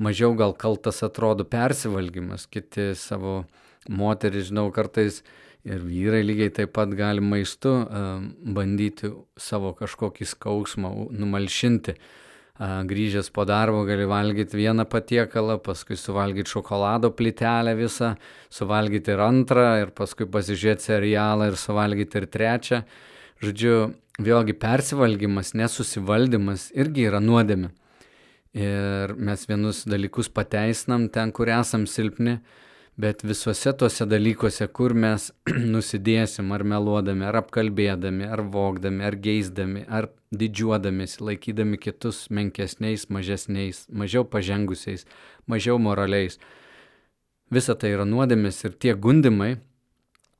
Mažiau 0.01 0.33
gal 0.33 0.55
kaltas 0.57 1.03
atrodo 1.05 1.45
persivalgymas, 1.45 2.47
kiti 2.49 2.93
savo 2.97 3.43
moteris, 3.89 4.47
žinau, 4.49 4.71
kartais 4.73 5.21
ir 5.67 5.83
vyrai 5.83 6.23
lygiai 6.25 6.51
taip 6.53 6.73
pat 6.75 6.91
gali 6.97 7.23
maistu 7.23 7.71
uh, 7.83 8.19
bandyti 8.55 9.11
savo 9.39 9.73
kažkokį 9.77 10.27
skausmą 10.33 10.91
numalšinti. 11.11 11.95
Uh, 11.97 12.21
grįžęs 12.59 13.31
po 13.33 13.45
darbo 13.49 13.81
gali 13.85 14.05
valgyti 14.05 14.57
vieną 14.57 14.85
patiekalą, 14.85 15.57
paskui 15.63 15.97
suvalgyti 15.97 16.51
šokolado 16.51 17.09
plytelę 17.11 17.73
visą, 17.75 18.15
suvalgyti 18.49 19.11
ir 19.11 19.23
antrą, 19.25 19.81
ir 19.81 19.91
paskui 19.91 20.27
pasižiūrėti 20.29 20.85
serialą 20.85 21.49
ir 21.49 21.57
suvalgyti 21.57 22.21
ir 22.21 22.27
trečią. 22.29 22.83
Žodžiu, 23.43 23.93
vėlgi 24.21 24.53
persivalgymas, 24.53 25.53
nesusivaldymas 25.57 26.69
irgi 26.77 27.09
yra 27.09 27.19
nuodėmė. 27.19 27.71
Ir 28.53 29.15
mes 29.17 29.47
vienus 29.49 29.81
dalykus 29.89 30.29
pateisinam 30.29 31.07
ten, 31.09 31.31
kur 31.33 31.49
esam 31.49 31.87
silpni, 31.89 32.37
bet 32.97 33.23
visuose 33.23 33.73
tuose 33.77 34.05
dalykuose, 34.05 34.67
kur 34.67 34.93
mes 34.93 35.31
nusidėsim, 35.73 36.51
ar 36.53 36.63
meluodami, 36.67 37.25
ar 37.25 37.39
apkalbėdami, 37.41 38.27
ar 38.29 38.43
vogdami, 38.53 39.03
ar 39.07 39.17
geisdami, 39.17 39.85
ar 39.89 40.09
didžiuodamės, 40.33 41.19
laikydami 41.21 41.79
kitus 41.81 42.27
menkesniais, 42.29 43.07
mažesniais, 43.09 43.85
mažiau 43.89 44.25
pažengusiais, 44.25 45.07
mažiau 45.49 45.79
moraliais. 45.81 46.39
Visa 47.53 47.75
tai 47.77 47.93
yra 47.93 48.05
nuodėmės 48.09 48.63
ir 48.65 48.77
tie 48.81 48.93
gundimai, 48.97 49.55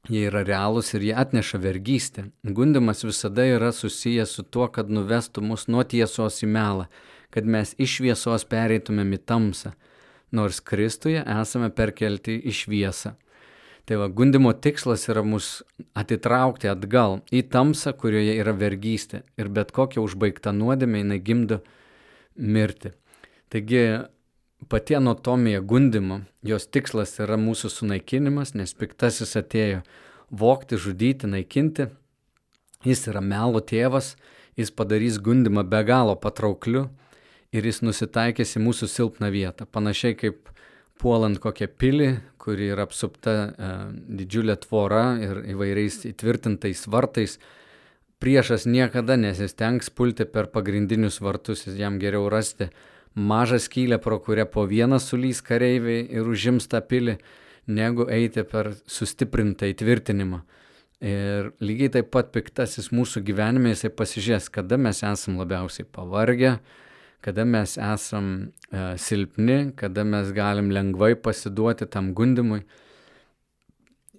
jie 0.10 0.26
yra 0.28 0.44
realūs 0.46 0.94
ir 0.98 1.06
jie 1.08 1.14
atneša 1.18 1.60
vergystę. 1.64 2.28
Gundimas 2.44 3.04
visada 3.06 3.46
yra 3.48 3.72
susijęs 3.72 4.38
su 4.38 4.44
tuo, 4.44 4.68
kad 4.68 4.90
nuvestų 4.90 5.44
mus 5.46 5.68
nuo 5.68 5.84
tiesos 5.84 6.42
į 6.44 6.50
melą, 6.54 6.90
kad 7.34 7.46
mes 7.50 7.74
iš 7.82 8.00
šviesos 8.00 8.46
pereitumėm 8.50 9.16
į 9.18 9.22
tamsą, 9.26 9.74
nors 10.34 10.60
Kristuje 10.66 11.22
esame 11.22 11.70
perkelti 11.74 12.40
į 12.42 12.56
šviesą. 12.58 13.14
Tai 13.84 13.98
va, 14.00 14.08
gundimo 14.08 14.54
tikslas 14.56 15.10
yra 15.12 15.26
mus 15.28 15.60
atitraukti 16.00 16.70
atgal 16.72 17.20
į 17.36 17.44
tamsą, 17.52 17.92
kurioje 18.00 18.38
yra 18.40 18.54
vergystė. 18.56 19.24
Ir 19.36 19.52
bet 19.52 19.74
kokia 19.76 20.00
užbaigta 20.04 20.54
nuodėmė 20.56 21.02
jinai 21.04 21.20
gimdo 21.20 21.60
mirti. 22.40 22.94
Taigi 23.52 23.84
pati 24.72 24.96
anatomija 24.96 25.60
gundimo, 25.60 26.22
jos 26.48 26.70
tikslas 26.72 27.18
yra 27.20 27.36
mūsų 27.38 27.74
sunaikinimas, 27.74 28.56
nes 28.56 28.72
piktasis 28.74 29.36
atėjo 29.38 29.84
vokti, 30.32 30.80
žudyti, 30.80 31.28
naikinti. 31.28 31.90
Jis 32.88 33.06
yra 33.12 33.20
melo 33.20 33.60
tėvas, 33.60 34.16
jis 34.56 34.72
padarys 34.72 35.20
gundimą 35.20 35.68
be 35.68 35.84
galo 35.88 36.16
patraukliu 36.16 36.88
ir 37.54 37.68
jis 37.70 37.84
nusitaikys 37.86 38.58
į 38.58 38.64
mūsų 38.66 38.90
silpną 38.90 39.30
vietą. 39.34 39.68
Panašiai 39.70 40.18
kaip 40.18 40.50
puolant 41.02 41.40
kokią 41.42 41.68
pilį, 41.80 42.10
kuri 42.42 42.72
yra 42.74 42.88
apsupta 42.88 43.34
e, 43.34 43.74
didžiulė 44.22 44.58
tvora 44.66 45.04
ir 45.22 45.44
įvairiais 45.54 46.02
įtvirtintais 46.10 46.86
vartais, 46.92 47.38
priešas 48.24 48.66
niekada 48.70 49.18
nesistengs 49.20 49.92
pulti 49.92 50.26
per 50.30 50.50
pagrindinius 50.54 51.20
vartus, 51.24 51.66
jam 51.68 52.00
geriau 52.00 52.30
rasti 52.32 52.70
mažą 53.16 53.60
skylę, 53.62 54.00
pro 54.02 54.20
kurią 54.20 54.48
po 54.50 54.66
vieną 54.68 55.00
sulys 55.00 55.44
kareiviai 55.46 56.06
ir 56.10 56.30
užims 56.30 56.70
tą 56.72 56.82
pilį, 56.82 57.18
negu 57.68 58.08
eiti 58.12 58.44
per 58.48 58.74
sustiprintą 58.90 59.70
įtvirtinimą. 59.72 60.42
Ir 61.04 61.52
lygiai 61.60 61.92
taip 61.98 62.14
pat 62.16 62.32
piktasis 62.32 62.94
mūsų 62.96 63.26
gyvenime 63.28 63.74
jisai 63.74 63.92
pasižiūrės, 63.92 64.48
kada 64.56 64.80
mes 64.80 65.04
esam 65.04 65.36
labiausiai 65.42 65.84
pavargę, 65.84 66.58
kada 67.24 67.46
mes 67.48 67.78
esam 67.78 68.26
e, 68.44 68.98
silpni, 69.00 69.72
kada 69.80 70.04
mes 70.04 70.32
galim 70.36 70.72
lengvai 70.76 71.14
pasiduoti 71.16 71.88
tam 71.88 72.12
gundimui, 72.18 72.64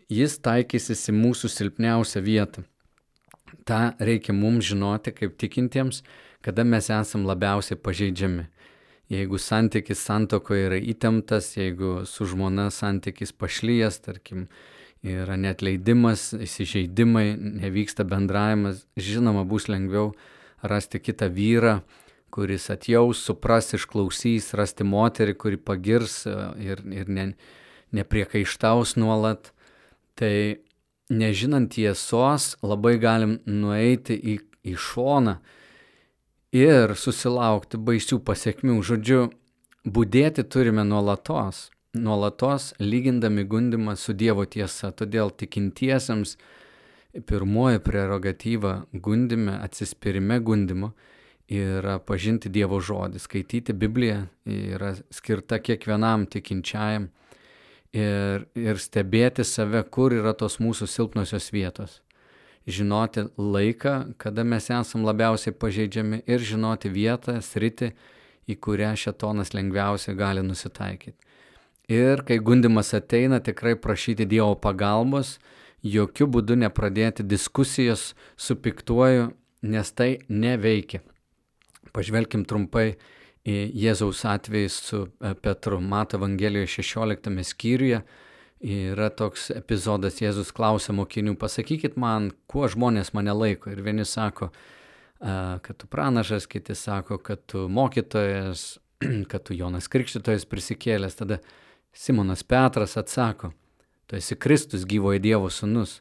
jis 0.08 0.38
taikysis 0.44 1.10
į 1.12 1.16
mūsų 1.18 1.50
silpniausią 1.52 2.22
vietą. 2.24 2.64
Ta 3.68 3.94
reikia 4.00 4.32
mums 4.36 4.64
žinoti 4.70 5.12
kaip 5.12 5.36
tikintiems, 5.40 6.00
kada 6.44 6.64
mes 6.64 6.88
esam 6.92 7.26
labiausiai 7.28 7.80
pažeidžiami. 7.80 8.46
Jeigu 9.12 9.36
santykis 9.40 10.00
santokoje 10.00 10.70
yra 10.70 10.78
įtemptas, 10.80 11.50
jeigu 11.58 12.06
su 12.08 12.24
žmona 12.28 12.70
santykis 12.72 13.34
pašlyjas, 13.36 14.00
tarkim, 14.04 14.46
yra 15.04 15.36
net 15.36 15.60
leidimas, 15.60 16.30
įsižeidimai, 16.32 17.34
nevyksta 17.60 18.06
bendravimas, 18.08 18.86
žinoma, 18.96 19.44
bus 19.44 19.68
lengviau 19.68 20.14
rasti 20.64 21.02
kitą 21.04 21.28
vyrą, 21.28 21.82
kuris 22.34 22.66
atjaus, 22.72 23.20
supras, 23.22 23.70
išklausys, 23.76 24.50
rasti 24.58 24.86
moterį, 24.86 25.36
kuri 25.38 25.58
pagirs 25.60 26.24
e, 26.26 26.34
ir, 26.66 26.82
ir 26.90 27.10
ne, 27.10 27.26
nepriekaištaus 27.94 28.96
nuolat. 28.98 29.52
Tai 30.18 30.34
nežinant 31.14 31.70
tiesos 31.74 32.54
labai 32.62 32.96
galim 33.02 33.38
nueiti 33.46 34.18
į, 34.18 34.40
į 34.66 34.74
šoną 34.78 35.36
ir 36.54 36.96
susilaukti 36.98 37.78
baisių 37.78 38.18
pasiekmių. 38.26 38.80
Žodžiu, 38.90 39.22
būdėti 39.86 40.46
turime 40.50 40.82
nuolatos, 40.86 41.68
nuolatos 41.94 42.72
lygindami 42.82 43.46
gundimą 43.46 43.94
su 43.98 44.14
Dievo 44.14 44.46
tiesa. 44.46 44.90
Todėl 44.90 45.30
tikintiesiems 45.30 46.34
pirmoji 47.30 47.82
prerogatyva 47.86 48.80
gundime, 48.90 49.60
atsispirime 49.62 50.42
gundimo 50.42 50.94
yra 51.50 51.98
pažinti 52.00 52.48
Dievo 52.48 52.80
žodį, 52.80 53.20
skaityti 53.20 53.74
Bibliją 53.76 54.24
yra 54.48 54.94
skirta 55.12 55.58
kiekvienam 55.60 56.26
tikinčiajam 56.30 57.10
ir, 57.92 58.46
ir 58.56 58.80
stebėti 58.80 59.44
save, 59.44 59.84
kur 59.90 60.14
yra 60.16 60.34
tos 60.34 60.58
mūsų 60.62 60.88
silpnosios 60.88 61.50
vietos. 61.52 62.00
Žinoti 62.64 63.26
laiką, 63.36 64.14
kada 64.16 64.44
mes 64.44 64.70
esam 64.72 65.04
labiausiai 65.04 65.52
pažeidžiami 65.52 66.22
ir 66.24 66.40
žinoti 66.40 66.88
vietą, 66.88 67.36
sritį, 67.44 67.92
į 68.48 68.56
kurią 68.60 68.94
šetonas 68.96 69.52
lengviausiai 69.52 70.16
gali 70.16 70.40
nusitaikyti. 70.44 71.16
Ir 71.92 72.22
kai 72.24 72.38
gundimas 72.40 72.94
ateina, 72.96 73.42
tikrai 73.44 73.74
prašyti 73.76 74.24
Dievo 74.24 74.54
pagalbos, 74.56 75.36
jokių 75.84 76.30
būdų 76.32 76.56
nepradėti 76.62 77.26
diskusijos 77.28 78.14
su 78.36 78.56
piktuoju, 78.56 79.34
nes 79.68 79.92
tai 79.92 80.14
neveikia. 80.28 81.02
Pažvelkim 81.94 82.44
trumpai 82.48 82.94
į 83.46 83.56
Jėzaus 83.84 84.24
atvejį 84.26 84.68
su 84.72 85.00
e, 85.06 85.34
Petru. 85.38 85.80
Mato 85.80 86.18
Evangelijoje 86.18 86.72
16 86.80 87.44
skyriuje 87.46 88.04
yra 88.64 89.10
toks 89.12 89.50
epizodas, 89.52 90.20
Jėzus 90.22 90.52
klausia 90.56 90.94
mokinių, 90.96 91.34
pasakykit 91.40 91.98
man, 92.00 92.30
kuo 92.48 92.68
žmonės 92.70 93.12
mane 93.16 93.34
laiko. 93.36 93.72
Ir 93.74 93.82
vieni 93.84 94.06
sako, 94.08 94.48
kad 95.20 95.76
tu 95.76 95.88
pranašas, 95.90 96.46
kiti 96.50 96.74
sako, 96.74 97.18
kad 97.18 97.42
tu 97.46 97.66
mokytojas, 97.68 98.78
kad 99.30 99.44
tu 99.44 99.56
Jonas 99.56 99.88
Krikštytojas 99.92 100.48
prisikėlęs. 100.48 101.18
Tada 101.20 101.40
Simonas 101.94 102.42
Petras 102.42 102.96
atsako, 103.00 103.52
tu 104.08 104.16
esi 104.16 104.36
Kristus 104.36 104.86
gyvojo 104.88 105.20
Dievo 105.22 105.52
sūnus. 105.52 106.00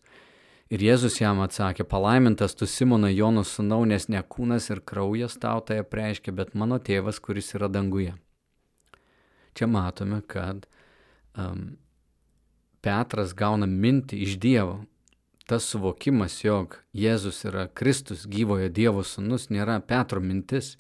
Ir 0.73 0.81
Jėzus 0.81 1.19
jam 1.19 1.37
atsakė, 1.43 1.83
palaimintas 1.85 2.55
tu 2.57 2.65
Simono 2.65 3.09
Jono 3.11 3.43
sūnau, 3.45 3.83
nes 3.85 4.07
ne 4.09 4.17
kūnas 4.25 4.71
ir 4.73 4.79
kraujas 4.81 5.36
tau 5.38 5.59
tai 5.62 5.83
apreiškia, 5.83 6.33
bet 6.33 6.55
mano 6.57 6.79
tėvas, 6.81 7.19
kuris 7.21 7.51
yra 7.53 7.67
danguje. 7.69 8.15
Čia 9.53 9.67
matome, 9.69 10.23
kad 10.25 10.65
um, 11.38 11.75
Petras 12.81 13.36
gauna 13.38 13.69
mintį 13.69 14.23
iš 14.25 14.39
Dievo. 14.41 14.79
Tas 15.45 15.69
suvokimas, 15.69 16.39
jog 16.41 16.79
Jėzus 16.97 17.43
yra 17.45 17.67
Kristus, 17.69 18.25
gyvojo 18.25 18.71
Dievo 18.73 19.05
sūnus, 19.05 19.51
nėra 19.53 19.77
Petro 19.86 20.25
mintis. 20.25 20.79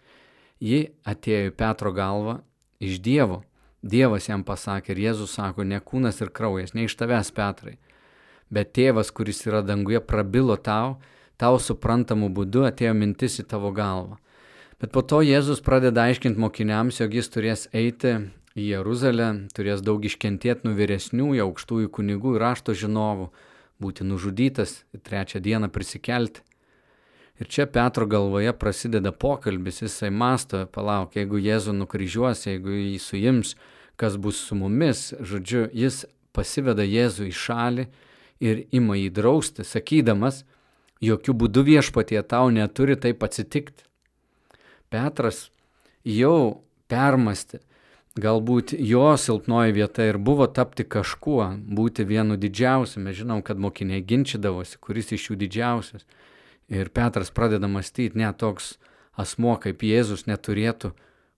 Ji 0.57 0.87
atėjo 1.05 1.51
į 1.51 1.57
Petro 1.59 1.93
galvą 1.93 2.39
iš 2.81 2.97
Dievo. 2.97 3.43
Dievas 3.85 4.31
jam 4.31 4.41
pasakė 4.41 4.95
ir 4.95 5.05
Jėzus 5.09 5.37
sako, 5.37 5.67
ne 5.67 5.77
kūnas 5.77 6.23
ir 6.25 6.33
kraujas, 6.33 6.73
ne 6.73 6.89
iš 6.89 6.97
tavęs 6.97 7.29
Petrai 7.35 7.77
bet 8.53 8.73
tėvas, 8.77 9.09
kuris 9.11 9.41
yra 9.49 9.63
danguje, 9.65 10.01
prabilo 10.05 10.55
tau, 10.57 10.99
tau 11.41 11.57
suprantamu 11.59 12.29
būdu 12.29 12.67
atėjo 12.69 12.93
mintis 12.97 13.39
į 13.41 13.47
tavo 13.49 13.73
galvą. 13.75 14.19
Bet 14.81 14.91
po 14.93 15.01
to 15.01 15.21
Jėzus 15.23 15.63
pradeda 15.63 16.09
aiškinti 16.09 16.41
mokiniams, 16.43 16.99
jog 16.99 17.13
jis 17.15 17.29
turės 17.31 17.67
eiti 17.71 18.17
į 18.53 18.69
Jeruzalę, 18.73 19.29
turės 19.55 19.81
daug 19.81 20.03
iškentėti 20.05 20.67
nuo 20.67 20.75
vyresnių, 20.77 21.29
aukštųjų 21.45 21.91
kunigų 21.97 22.35
ir 22.35 22.43
rašto 22.43 22.75
žinovų, 22.77 23.29
būti 23.81 24.05
nužudytas 24.05 24.81
ir 24.93 25.01
trečią 25.05 25.41
dieną 25.43 25.71
prisikelti. 25.73 26.43
Ir 27.41 27.49
čia 27.49 27.65
Petro 27.65 28.05
galvoje 28.05 28.53
prasideda 28.53 29.11
pokalbis, 29.11 29.81
jisai 29.81 30.11
masto, 30.13 30.67
palauk, 30.69 31.15
jeigu 31.17 31.39
Jėzų 31.41 31.73
nukryžiuos, 31.79 32.45
jeigu 32.45 32.75
jį 32.75 32.99
suims, 33.01 33.55
kas 33.97 34.19
bus 34.21 34.37
su 34.37 34.55
mumis, 34.55 35.13
žodžiu, 35.17 35.65
jis 35.73 36.03
pasiveda 36.35 36.85
Jėzų 36.85 37.31
į 37.31 37.33
šalį 37.33 37.87
ir 38.43 38.65
ima 38.75 38.97
jį 38.99 39.09
drausti, 39.15 39.65
sakydamas, 39.67 40.43
jokių 41.03 41.35
būdų 41.43 41.63
viešpatie 41.69 42.21
tau 42.27 42.51
neturi 42.51 42.97
taip 42.99 43.23
atsitikti. 43.23 43.85
Petras 44.93 45.47
jau 46.05 46.63
permasti, 46.91 47.61
galbūt 48.19 48.75
jo 48.77 49.05
silpnoji 49.17 49.73
vieta 49.79 50.05
ir 50.05 50.19
buvo 50.21 50.45
tapti 50.47 50.85
kažkuo, 50.85 51.47
būti 51.57 52.05
vienu 52.05 52.37
didžiausiu. 52.37 53.01
Mes 53.01 53.17
žinom, 53.17 53.41
kad 53.41 53.57
mokiniai 53.57 54.03
ginčydavosi, 54.05 54.77
kuris 54.83 55.11
iš 55.15 55.31
jų 55.31 55.39
didžiausias. 55.45 56.05
Ir 56.71 56.93
Petras 56.93 57.33
pradeda 57.33 57.67
mąstyti, 57.67 58.19
ne 58.19 58.29
toks 58.33 58.77
asmo 59.19 59.57
kaip 59.61 59.83
Jėzus 59.83 60.27
neturėtų 60.29 60.93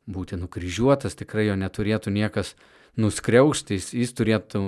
būti 0.06 0.38
nukryžiuotas, 0.38 1.18
tikrai 1.18 1.48
jo 1.48 1.56
neturėtų 1.60 2.14
niekas 2.14 2.54
nuskriausti, 3.00 3.80
jis, 3.80 3.90
jis 3.96 4.14
turėtų 4.16 4.62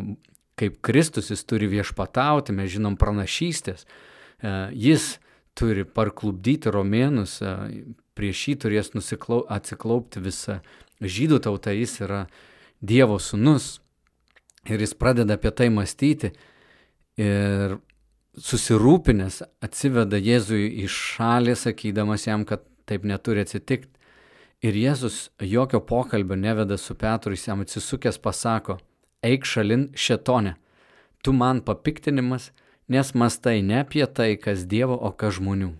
kaip 0.57 0.81
Kristus 0.81 1.31
jis 1.31 1.45
turi 1.45 1.69
viešpatauti, 1.69 2.55
mes 2.55 2.71
žinom 2.73 2.97
pranašystės, 2.99 3.85
e, 3.85 4.53
jis 4.73 5.17
turi 5.57 5.85
parklubdyti 5.85 6.73
romėnus, 6.73 7.39
e, 7.41 7.55
prieš 8.17 8.43
jį 8.49 8.55
turės 8.65 8.93
nusiklau, 8.95 9.43
atsiklaupti 9.49 10.21
visa 10.23 10.61
žydų 11.01 11.41
tauta, 11.45 11.73
jis 11.75 11.99
yra 12.01 12.25
Dievo 12.81 13.17
sūnus 13.17 13.79
ir 14.69 14.81
jis 14.83 14.93
pradeda 14.93 15.37
apie 15.37 15.49
tai 15.49 15.69
mąstyti 15.73 16.29
ir 17.17 17.77
susirūpinęs 18.37 19.41
atsiveda 19.65 20.19
Jėzui 20.21 20.67
į 20.83 20.89
šalį, 20.93 21.55
sakydamas 21.57 22.27
jam, 22.27 22.45
kad 22.45 22.65
taip 22.85 23.05
neturi 23.07 23.41
atsitikti. 23.41 23.89
Ir 24.65 24.77
Jėzus 24.77 25.29
jokio 25.41 25.81
pokalbio 25.85 26.37
neveda 26.37 26.77
su 26.81 26.95
Petru, 26.97 27.33
jis 27.33 27.47
jam 27.49 27.61
atsisukęs 27.65 28.17
pasako, 28.21 28.77
eik 29.27 29.45
šalin 29.45 29.89
šetone, 29.97 30.55
tu 31.23 31.33
man 31.33 31.61
papiktinimas, 31.65 32.51
nes 32.87 33.13
mastai 33.13 33.61
ne 33.61 33.81
apie 33.83 34.05
tai, 34.07 34.35
kas 34.39 34.65
Dievo, 34.69 34.95
o 34.95 35.11
kas 35.11 35.37
žmonių. 35.39 35.73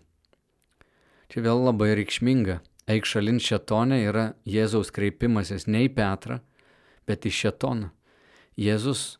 Čia 1.32 1.44
vėl 1.44 1.64
labai 1.68 1.94
reikšminga. 2.00 2.62
Eik 2.88 3.08
šalin 3.08 3.40
šetone 3.44 4.00
yra 4.08 4.30
Jėzaus 4.48 4.94
kreipimasis 4.96 5.68
ne 5.68 5.84
į 5.88 5.92
Petrą, 5.96 6.40
bet 7.08 7.28
į 7.28 7.34
šetoną. 7.36 7.90
Jėzus 8.58 9.18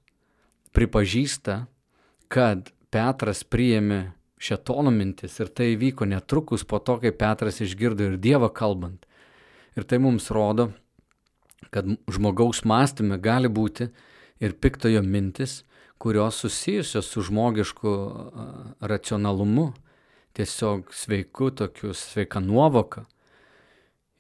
pripažįsta, 0.76 1.66
kad 2.32 2.72
Petras 2.92 3.44
priėmė 3.44 4.14
šetono 4.40 4.92
mintis 4.94 5.36
ir 5.42 5.52
tai 5.52 5.74
vyko 5.80 6.08
netrukus 6.08 6.64
po 6.64 6.80
to, 6.80 6.98
kai 7.02 7.12
Petras 7.12 7.60
išgirdo 7.64 8.08
ir 8.08 8.20
Dievą 8.22 8.50
kalbant. 8.54 9.04
Ir 9.78 9.84
tai 9.84 10.00
mums 10.02 10.30
rodo, 10.34 10.72
kad 11.70 11.90
žmogaus 12.10 12.64
mąstyme 12.66 13.20
gali 13.22 13.50
būti 13.52 13.90
ir 14.40 14.54
piktojo 14.62 15.02
mintis, 15.04 15.64
kurios 15.98 16.42
susijusios 16.44 17.10
su 17.10 17.22
žmogišku 17.22 17.94
racionalumu, 18.80 19.72
tiesiog 20.38 20.94
sveiku, 20.94 21.52
tokiu 21.52 21.94
sveika 21.94 22.40
nuovoka. 22.40 23.06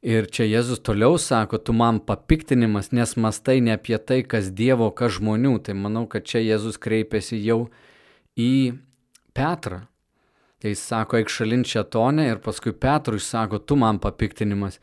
Ir 0.02 0.28
čia 0.30 0.46
Jėzus 0.46 0.82
toliau 0.86 1.18
sako, 1.18 1.58
tu 1.58 1.74
man 1.74 2.00
papiktinimas, 2.06 2.92
nes 2.94 3.16
mastai 3.18 3.60
ne 3.66 3.74
apie 3.74 3.98
tai, 3.98 4.22
kas 4.24 4.52
Dievo, 4.54 4.90
kas 4.94 5.18
žmonių. 5.18 5.58
Tai 5.66 5.74
manau, 5.78 6.06
kad 6.10 6.26
čia 6.26 6.42
Jėzus 6.46 6.78
kreipiasi 6.82 7.40
jau 7.42 7.68
į 8.38 8.78
Petrą. 9.38 9.84
Tai 10.62 10.74
jis 10.74 10.86
sako, 10.90 11.20
eik 11.20 11.34
šalin 11.34 11.66
šetonę 11.68 12.30
ir 12.30 12.42
paskui 12.46 12.74
Petrui 12.74 13.22
sako, 13.22 13.60
tu 13.60 13.78
man 13.78 14.00
papiktinimas, 14.02 14.80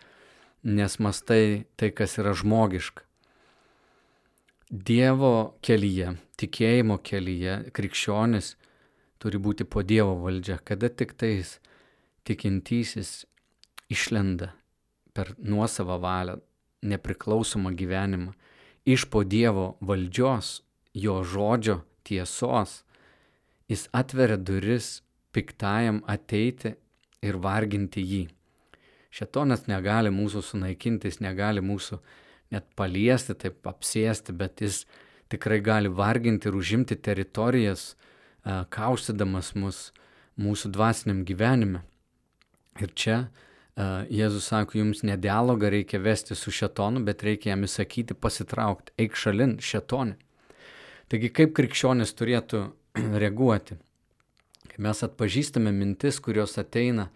nes 0.62 0.98
mastai 1.02 1.64
tai, 1.78 1.90
kas 1.90 2.18
yra 2.22 2.34
žmogiška. 2.34 3.06
Dievo 4.74 5.54
kelyje, 5.62 6.16
tikėjimo 6.34 6.96
kelyje 7.06 7.52
krikščionis 7.76 8.56
turi 9.22 9.38
būti 9.38 9.62
po 9.62 9.84
Dievo 9.86 10.16
valdžia, 10.18 10.56
kada 10.58 10.88
tik 10.90 11.12
tais 11.14 11.60
tikintysis 12.26 13.22
išlenda 13.86 14.48
per 15.14 15.30
nuosavą 15.38 16.00
valią, 16.02 16.40
nepriklausomą 16.82 17.70
gyvenimą, 17.78 18.34
iš 18.82 19.06
po 19.14 19.22
Dievo 19.22 19.76
valdžios, 19.78 20.64
jo 20.90 21.20
žodžio 21.22 21.84
tiesos, 22.02 22.82
jis 23.70 23.86
atveria 23.94 24.40
duris 24.42 25.04
piktajam 25.30 26.02
ateiti 26.10 26.74
ir 27.22 27.38
varginti 27.38 28.02
jį. 28.02 28.24
Šetonas 29.14 29.68
negali 29.70 30.10
mūsų 30.10 30.42
sunaikinti, 30.42 31.14
jis 31.14 31.22
negali 31.22 31.62
mūsų 31.62 32.02
net 32.52 32.66
paliesti, 32.76 33.36
taip 33.38 33.66
apsėsti, 33.66 34.34
bet 34.36 34.60
jis 34.64 34.84
tikrai 35.32 35.60
gali 35.64 35.88
varginti 35.88 36.50
ir 36.50 36.58
užimti 36.58 36.98
teritorijas, 37.00 37.94
kaustydamas 38.44 39.54
mus 39.56 39.88
mūsų 40.40 40.70
dvasiniam 40.74 41.24
gyvenime. 41.26 41.84
Ir 42.82 42.92
čia 42.98 43.18
Jėzus 43.74 44.46
sako, 44.52 44.78
jums 44.78 45.02
ne 45.02 45.16
dialogą 45.18 45.70
reikia 45.72 45.98
vesti 45.98 46.36
su 46.38 46.52
šetonu, 46.54 47.00
bet 47.06 47.24
reikia 47.26 47.50
jam 47.50 47.64
įsakyti 47.66 48.14
pasitraukti, 48.14 48.94
eik 49.02 49.16
šalin 49.18 49.56
šetonį. 49.58 50.14
Taigi 51.10 51.30
kaip 51.34 51.56
krikščionis 51.56 52.14
turėtų 52.14 52.60
reaguoti? 53.24 53.78
Kai 54.70 54.82
mes 54.86 55.02
atpažįstame 55.06 55.72
mintis, 55.74 56.20
kurios 56.22 56.54
ateina, 56.58 57.08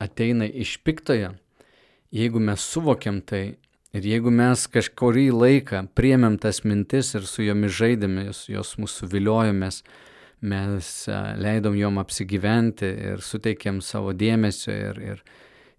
ateina 0.00 0.48
iš 0.48 0.78
piktojo, 0.84 1.34
jeigu 2.12 2.40
mes 2.40 2.60
suvokiam 2.60 3.20
tai 3.24 3.56
ir 3.92 4.08
jeigu 4.08 4.32
mes 4.32 4.66
kažkurį 4.72 5.28
laiką 5.34 5.86
priemėm 5.96 6.38
tas 6.40 6.62
mintis 6.64 7.14
ir 7.16 7.28
su 7.28 7.44
jomis 7.46 7.74
žaidėmės, 7.76 8.46
jos 8.52 8.74
mūsų 8.80 9.08
viliojomės, 9.12 9.82
mes 10.42 10.90
leidom 11.38 11.76
jom 11.78 12.00
apsigyventi 12.02 12.88
ir 13.12 13.22
suteikėm 13.22 13.80
savo 13.84 14.12
dėmesio 14.16 14.74
ir, 14.74 15.00
ir, 15.12 15.22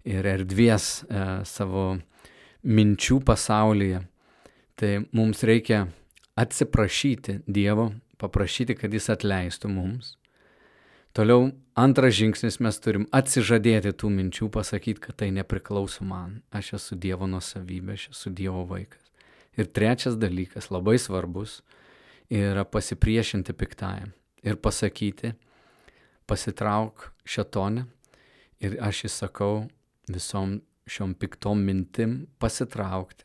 ir 0.08 0.30
erdvės 0.34 1.04
savo 1.48 1.98
minčių 2.64 3.20
pasaulyje, 3.28 4.00
tai 4.80 4.92
mums 5.12 5.44
reikia 5.44 5.84
atsiprašyti 6.40 7.42
Dievo, 7.46 7.90
paprašyti, 8.18 8.76
kad 8.78 8.94
Jis 8.94 9.10
atleistų 9.12 9.70
mums. 9.70 10.14
Toliau 11.14 11.52
antras 11.78 12.16
žingsnis 12.18 12.56
mes 12.58 12.80
turim 12.82 13.04
atsižadėti 13.14 13.92
tų 13.94 14.08
minčių, 14.10 14.48
pasakyti, 14.50 14.98
kad 14.98 15.20
tai 15.22 15.28
nepriklauso 15.30 16.02
man. 16.02 16.40
Aš 16.50 16.72
esu 16.80 16.98
Dievo 16.98 17.28
nusavybė, 17.30 17.94
aš 17.94 18.08
esu 18.10 18.32
Dievo 18.34 18.64
vaikas. 18.66 19.12
Ir 19.54 19.70
trečias 19.70 20.18
dalykas, 20.18 20.72
labai 20.74 20.96
svarbus, 20.98 21.60
yra 22.34 22.66
pasipriešinti 22.66 23.54
piktajam 23.54 24.10
ir 24.42 24.58
pasakyti, 24.58 25.36
pasitrauk 26.26 27.12
šetonę 27.22 27.86
ir 28.58 28.74
aš 28.82 29.06
įsakau 29.12 29.68
visom 30.10 30.58
šiom 30.90 31.14
piktom 31.14 31.62
mintim 31.62 32.24
pasitraukti 32.42 33.22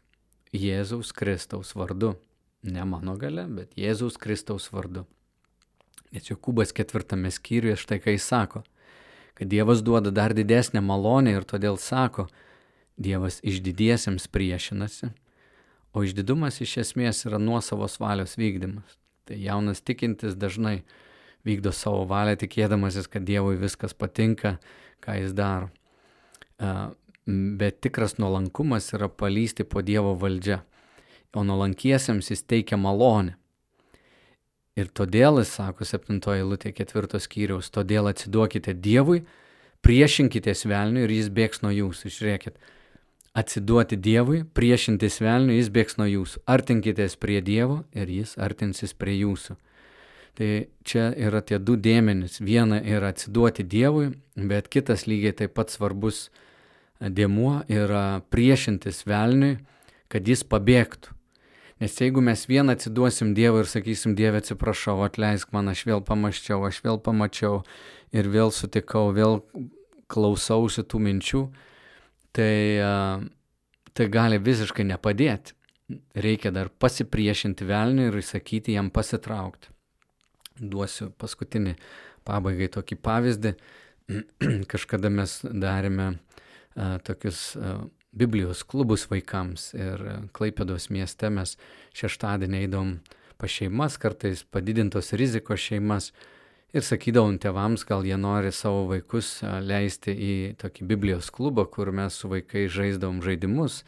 Jėzaus 0.53 1.09
Kristaus 1.09 1.73
vardu. 1.73 2.19
Ne 2.69 2.85
mano 2.85 3.17
gale, 3.17 3.49
bet 3.49 3.73
Jėzaus 3.73 4.21
Kristaus 4.21 4.69
vardu. 4.69 5.09
Nes 6.15 6.29
Jokūbas 6.29 6.73
ketvirtame 6.73 7.29
skyriuje 7.33 7.77
štai 7.77 7.99
ką 8.01 8.15
jis 8.15 8.25
sako, 8.25 8.63
kad 9.37 9.47
Dievas 9.47 9.83
duoda 9.85 10.11
dar 10.11 10.33
didesnę 10.35 10.81
malonę 10.81 11.35
ir 11.37 11.45
todėl 11.47 11.77
sako, 11.79 12.27
Dievas 12.99 13.39
išdidiesiems 13.47 14.27
priešinasi, 14.27 15.13
o 15.95 16.03
išdidumas 16.03 16.59
iš 16.65 16.79
esmės 16.83 17.23
yra 17.29 17.39
nuosavos 17.39 17.95
valios 18.01 18.35
vykdymas. 18.35 18.97
Tai 19.23 19.37
jaunas 19.39 19.79
tikintis 19.85 20.35
dažnai 20.35 20.81
vykdo 21.47 21.71
savo 21.71 22.03
valią 22.09 22.35
tikėdamasis, 22.41 23.07
kad 23.07 23.23
Dievui 23.23 23.55
viskas 23.61 23.95
patinka, 23.95 24.57
ką 24.99 25.15
jis 25.21 25.31
daro. 25.37 25.69
Bet 27.29 27.79
tikras 27.85 28.17
nuolankumas 28.19 28.91
yra 28.97 29.07
palysti 29.07 29.63
po 29.63 29.85
Dievo 29.85 30.17
valdžia, 30.19 30.63
o 31.31 31.45
nuolankiesiems 31.47 32.33
jis 32.33 32.43
teikia 32.43 32.75
malonę. 32.75 33.38
Ir 34.79 34.89
todėl 34.95 35.41
jis 35.41 35.51
sako 35.59 35.87
septintoji 35.87 36.45
lūtė 36.47 36.71
ketvirtos 36.77 37.25
skyriaus, 37.27 37.71
todėl 37.73 38.07
atsiduokite 38.11 38.75
Dievui, 38.79 39.25
priešinkitės 39.83 40.63
velniui 40.69 41.03
ir 41.07 41.15
jis 41.17 41.31
bėgs 41.35 41.63
nuo 41.65 41.71
jūsų. 41.73 42.11
Žiūrėkit, 42.15 42.59
atsiduoti 43.39 43.99
Dievui, 43.99 44.43
priešintis 44.55 45.19
velniui, 45.23 45.57
jis 45.59 45.71
bėgs 45.73 45.99
nuo 45.99 46.07
jūsų. 46.09 46.43
Artinkitės 46.47 47.17
prie 47.19 47.41
Dievo 47.43 47.81
ir 47.97 48.13
jis 48.13 48.37
artinsis 48.39 48.95
prie 48.95 49.17
jūsų. 49.19 49.57
Tai 50.39 50.49
čia 50.87 51.09
yra 51.19 51.41
tie 51.43 51.59
du 51.59 51.75
dėmenys. 51.75 52.39
Viena 52.39 52.79
yra 52.79 53.11
atsiduoti 53.11 53.65
Dievui, 53.67 54.13
bet 54.35 54.69
kitas 54.71 55.03
lygiai 55.09 55.35
taip 55.35 55.57
pat 55.57 55.73
svarbus 55.73 56.29
dėmuo 56.99 57.65
yra 57.67 58.21
priešintis 58.31 59.03
velniui, 59.09 59.57
kad 60.07 60.27
jis 60.27 60.45
pabėgtų. 60.47 61.18
Nes 61.79 61.95
jeigu 61.95 62.19
mes 62.19 62.41
vien 62.49 62.67
atsiduosim 62.67 63.31
Dievui 63.35 63.61
ir 63.63 63.69
sakysim, 63.71 64.11
Dieve 64.15 64.41
atsiprašau, 64.41 64.99
atleisk 65.05 65.53
man, 65.55 65.71
aš 65.71 65.85
vėl 65.87 66.01
pamaščiau, 66.03 66.65
aš 66.67 66.81
vėl 66.83 66.99
pamačiau 66.99 67.61
ir 68.11 68.27
vėl 68.27 68.51
sutikau, 68.51 69.13
vėl 69.15 69.39
klausausi 70.11 70.83
tų 70.83 70.99
minčių, 71.05 71.43
tai, 72.35 72.53
tai 73.95 74.07
gali 74.11 74.41
visiškai 74.43 74.89
nepadėti. 74.91 75.55
Reikia 76.19 76.51
dar 76.53 76.67
pasipriešinti 76.69 77.65
velniui 77.65 78.09
ir 78.11 78.19
įsakyti 78.19 78.75
jam 78.75 78.91
pasitraukti. 78.93 79.71
Duosiu 80.59 81.09
paskutinį 81.17 81.77
pabaigai 82.27 82.67
tokį 82.75 82.99
pavyzdį. 83.07 83.53
Kažkada 84.73 85.09
mes 85.13 85.39
darėme 85.47 86.11
tokius 87.07 87.55
Biblijos 88.11 88.63
klubus 88.65 89.05
vaikams 89.09 89.69
ir 89.77 90.01
Klaipėdos 90.33 90.89
mieste 90.89 91.29
mes 91.29 91.55
šeštadienį 91.97 92.63
eidom 92.65 92.97
pa 93.37 93.47
šeimas, 93.47 93.99
kartais 94.01 94.41
padidintos 94.43 95.13
rizikos 95.13 95.61
šeimas 95.61 96.09
ir 96.73 96.85
sakydavom 96.85 97.37
tėvams, 97.41 97.85
gal 97.85 98.03
jie 98.05 98.17
nori 98.17 98.51
savo 98.53 98.87
vaikus 98.89 99.39
leisti 99.61 100.13
į 100.13 100.33
tokį 100.61 100.89
Biblijos 100.89 101.29
klubą, 101.33 101.67
kur 101.69 101.93
mes 101.95 102.17
su 102.17 102.31
vaikais 102.33 102.73
žaisdavom 102.73 103.21
žaidimus, 103.25 103.83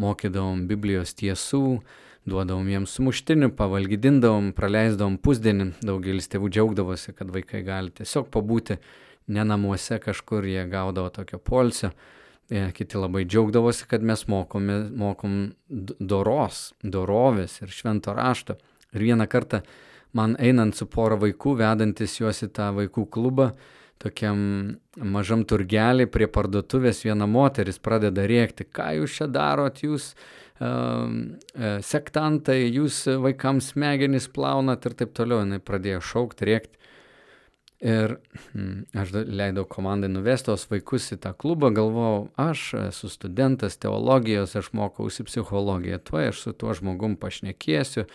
mokydavom 0.00 0.66
Biblijos 0.68 1.14
tiesų, 1.16 1.80
duodavom 2.26 2.66
jiems 2.72 2.96
sumuštinių, 2.96 3.52
pavalgydindavom, 3.60 4.50
praleisdavom 4.56 5.20
pusdienį, 5.22 5.70
daugelis 5.84 6.32
tėvų 6.32 6.50
džiaugdavosi, 6.52 7.14
kad 7.16 7.30
vaikai 7.32 7.62
gali 7.66 7.94
tiesiog 7.94 8.32
pabūti 8.34 8.80
ne 9.30 9.44
namuose 9.46 10.00
kažkur, 10.02 10.48
jie 10.48 10.64
gaudavo 10.70 11.12
tokio 11.14 11.38
polsio. 11.38 11.92
E, 12.50 12.70
kiti 12.72 12.98
labai 12.98 13.24
džiaugdavosi, 13.26 13.88
kad 13.90 14.02
mes 14.06 14.26
mokome, 14.30 14.78
mokom 14.94 15.38
doros, 15.68 16.70
dorovės 16.82 17.58
ir 17.62 17.72
švento 17.74 18.14
rašto. 18.14 18.54
Ir 18.94 19.02
vieną 19.02 19.26
kartą 19.26 19.64
man 20.14 20.36
einant 20.38 20.78
su 20.78 20.86
pora 20.86 21.18
vaikų, 21.18 21.56
vedantis 21.58 22.20
juos 22.20 22.44
į 22.46 22.52
tą 22.54 22.70
vaikų 22.76 23.08
klubą, 23.10 23.50
tokiam 23.98 24.38
mažam 24.96 25.42
turgelį 25.48 26.06
prie 26.12 26.28
parduotuvės 26.30 27.02
viena 27.02 27.26
moteris 27.26 27.80
pradeda 27.82 28.28
rėkti, 28.28 28.68
ką 28.70 28.92
jūs 29.00 29.18
čia 29.18 29.26
darot, 29.32 29.82
jūs 29.82 30.12
uh, 30.14 30.46
sektantai, 31.82 32.60
jūs 32.70 33.02
vaikams 33.26 33.72
smegenis 33.74 34.28
plaunat 34.32 34.86
ir 34.86 34.94
taip 34.94 35.16
toliau. 35.18 35.42
Jis 35.42 35.66
pradėjo 35.66 36.04
šaukti, 36.12 36.48
rėkti. 36.52 36.78
Ir 37.84 38.16
mm, 38.54 38.86
aš 38.96 39.12
leidau 39.12 39.66
komandai 39.68 40.08
nuvesti 40.08 40.48
tos 40.48 40.64
vaikus 40.70 41.10
į 41.12 41.18
tą 41.26 41.34
klubą, 41.36 41.68
galvojau, 41.76 42.30
aš 42.40 42.70
esu 42.86 43.10
studentas 43.12 43.76
teologijos, 43.76 44.56
aš 44.56 44.70
mokausi 44.72 45.26
psichologiją, 45.28 46.00
tuo 46.00 46.22
aš 46.22 46.40
su 46.46 46.54
tuo 46.56 46.72
žmogum 46.76 47.18
pašnekėsiu, 47.20 48.06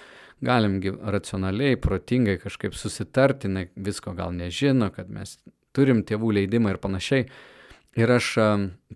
galimgi 0.42 0.96
racionaliai, 0.98 1.78
protingai 1.78 2.40
kažkaip 2.42 2.74
susitarti, 2.74 3.54
ne, 3.54 3.68
visko 3.78 4.16
gal 4.18 4.34
nežino, 4.34 4.90
kad 4.96 5.14
mes 5.14 5.38
turim 5.78 6.02
tėvų 6.02 6.34
leidimą 6.42 6.74
ir 6.74 6.82
panašiai. 6.82 7.30
Ir 8.00 8.12
aš 8.18 8.34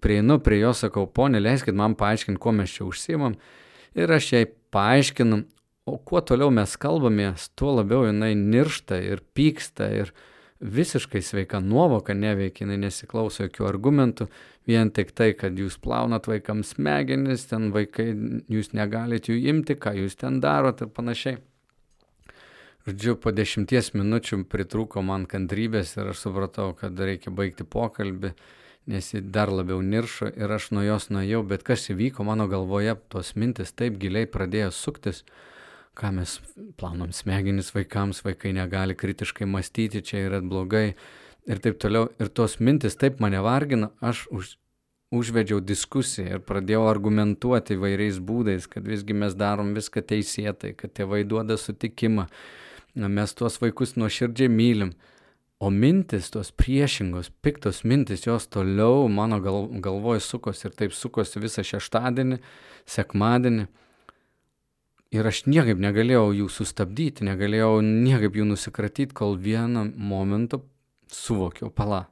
prieinu 0.01 0.39
prie 0.41 0.63
jo, 0.63 0.71
sakau, 0.73 1.06
ponė, 1.06 1.43
leiskit 1.43 1.75
man 1.75 1.97
paaiškinti, 1.99 2.41
kuo 2.41 2.56
mes 2.56 2.71
čia 2.71 2.88
užsimam. 2.88 3.36
Ir 3.93 4.12
aš 4.12 4.32
jai 4.34 4.45
paaiškinu, 4.73 5.43
o 5.86 5.97
kuo 6.01 6.21
toliau 6.25 6.49
mes 6.49 6.73
kalbamės, 6.82 7.51
tuo 7.60 7.75
labiau 7.78 8.08
jinai 8.08 8.34
niršta 8.39 8.97
ir 9.04 9.21
pyksta 9.38 9.91
ir 9.93 10.15
visiškai 10.60 11.22
sveika 11.22 11.60
nuovoka 11.60 12.13
neveikia, 12.15 12.63
jinai 12.63 12.78
nesiklauso 12.86 13.46
jokių 13.46 13.68
argumentų, 13.68 14.28
vien 14.68 14.91
tik 14.96 15.12
tai, 15.15 15.34
kad 15.38 15.58
jūs 15.60 15.78
plaunat 15.82 16.30
vaikams 16.32 16.76
smegenis, 16.76 17.48
ten 17.50 17.72
vaikai, 17.76 18.08
jūs 18.52 18.72
negalit 18.74 19.30
jų 19.30 19.38
imti, 19.52 19.76
ką 19.76 19.96
jūs 20.00 20.15
ten 20.22 20.39
darot 20.44 20.82
ir 20.82 20.91
panašiai. 20.96 21.41
Žodžiu, 22.86 23.15
po 23.18 23.32
dešimties 23.34 23.96
minučių 23.98 24.44
pritrūko 24.46 25.02
man 25.02 25.26
kantrybės 25.26 25.96
ir 25.98 26.12
aš 26.12 26.28
supratau, 26.28 26.70
kad 26.78 27.00
reikia 27.02 27.34
baigti 27.34 27.65
pokalbį, 27.65 28.36
nes 28.94 29.08
ji 29.10 29.24
dar 29.26 29.50
labiau 29.50 29.82
niršo 29.82 30.30
ir 30.30 30.52
aš 30.54 30.70
nuo 30.78 30.84
jos 30.86 31.10
nuėjau, 31.10 31.41
bet 31.50 31.65
kas 31.65 31.89
įvyko 31.89 32.24
mano 32.28 32.46
galvoje, 32.48 32.94
tos 33.10 33.34
mintis 33.36 33.74
taip 33.74 33.98
giliai 33.98 34.30
pradėjo 34.30 34.70
suktis, 34.70 35.24
ką 35.95 36.12
mes 36.19 36.39
plaunam 36.79 37.13
smegenis 37.15 37.71
vaikams, 37.75 38.21
vaikai 38.25 38.53
negali 38.55 38.95
kritiškai 38.97 39.47
mąstyti, 39.49 40.03
čia 40.05 40.25
yra 40.27 40.41
blogai 40.43 40.93
ir 41.47 41.62
taip 41.63 41.79
toliau. 41.81 42.10
Ir 42.19 42.29
tos 42.36 42.60
mintis 42.60 42.97
taip 42.99 43.21
mane 43.23 43.41
vargina, 43.45 43.91
aš 44.01 44.25
už, 44.34 44.55
užvedžiau 45.15 45.62
diskusiją 45.63 46.38
ir 46.38 46.45
pradėjau 46.45 46.86
argumentuoti 46.89 47.77
įvairiais 47.77 48.19
būdais, 48.19 48.67
kad 48.71 48.88
visgi 48.88 49.15
mes 49.17 49.36
darom 49.38 49.73
viską 49.77 50.03
teisėtai, 50.12 50.73
kad 50.77 50.93
tėvai 50.97 51.23
duoda 51.27 51.58
sutikimą, 51.60 52.27
mes 52.95 53.36
tuos 53.38 53.60
vaikus 53.62 53.95
nuoširdžiai 53.99 54.51
mylim. 54.51 54.95
O 55.63 55.69
mintis, 55.71 56.27
tos 56.34 56.49
priešingos, 56.51 57.29
piktos 57.41 57.86
mintis, 57.88 58.25
jos 58.27 58.43
toliau 58.51 59.08
mano 59.08 59.39
gal, 59.39 59.69
galvoje 59.81 60.19
sukosi 60.25 60.67
ir 60.67 60.75
taip 60.75 60.91
sukosi 60.93 61.39
visą 61.39 61.63
šeštadienį, 61.63 62.41
sekmadienį. 62.91 63.69
Ir 65.13 65.28
aš 65.30 65.44
niekaip 65.46 65.80
negalėjau 65.80 66.32
jų 66.34 66.48
sustabdyti, 66.52 67.26
negalėjau 67.28 67.80
niekaip 67.86 68.39
jų 68.39 68.48
nusikratyti, 68.50 69.13
kol 69.15 69.38
vieną 69.39 69.86
momentą 69.96 70.63
suvokiau, 71.13 71.70
pala, 71.70 72.08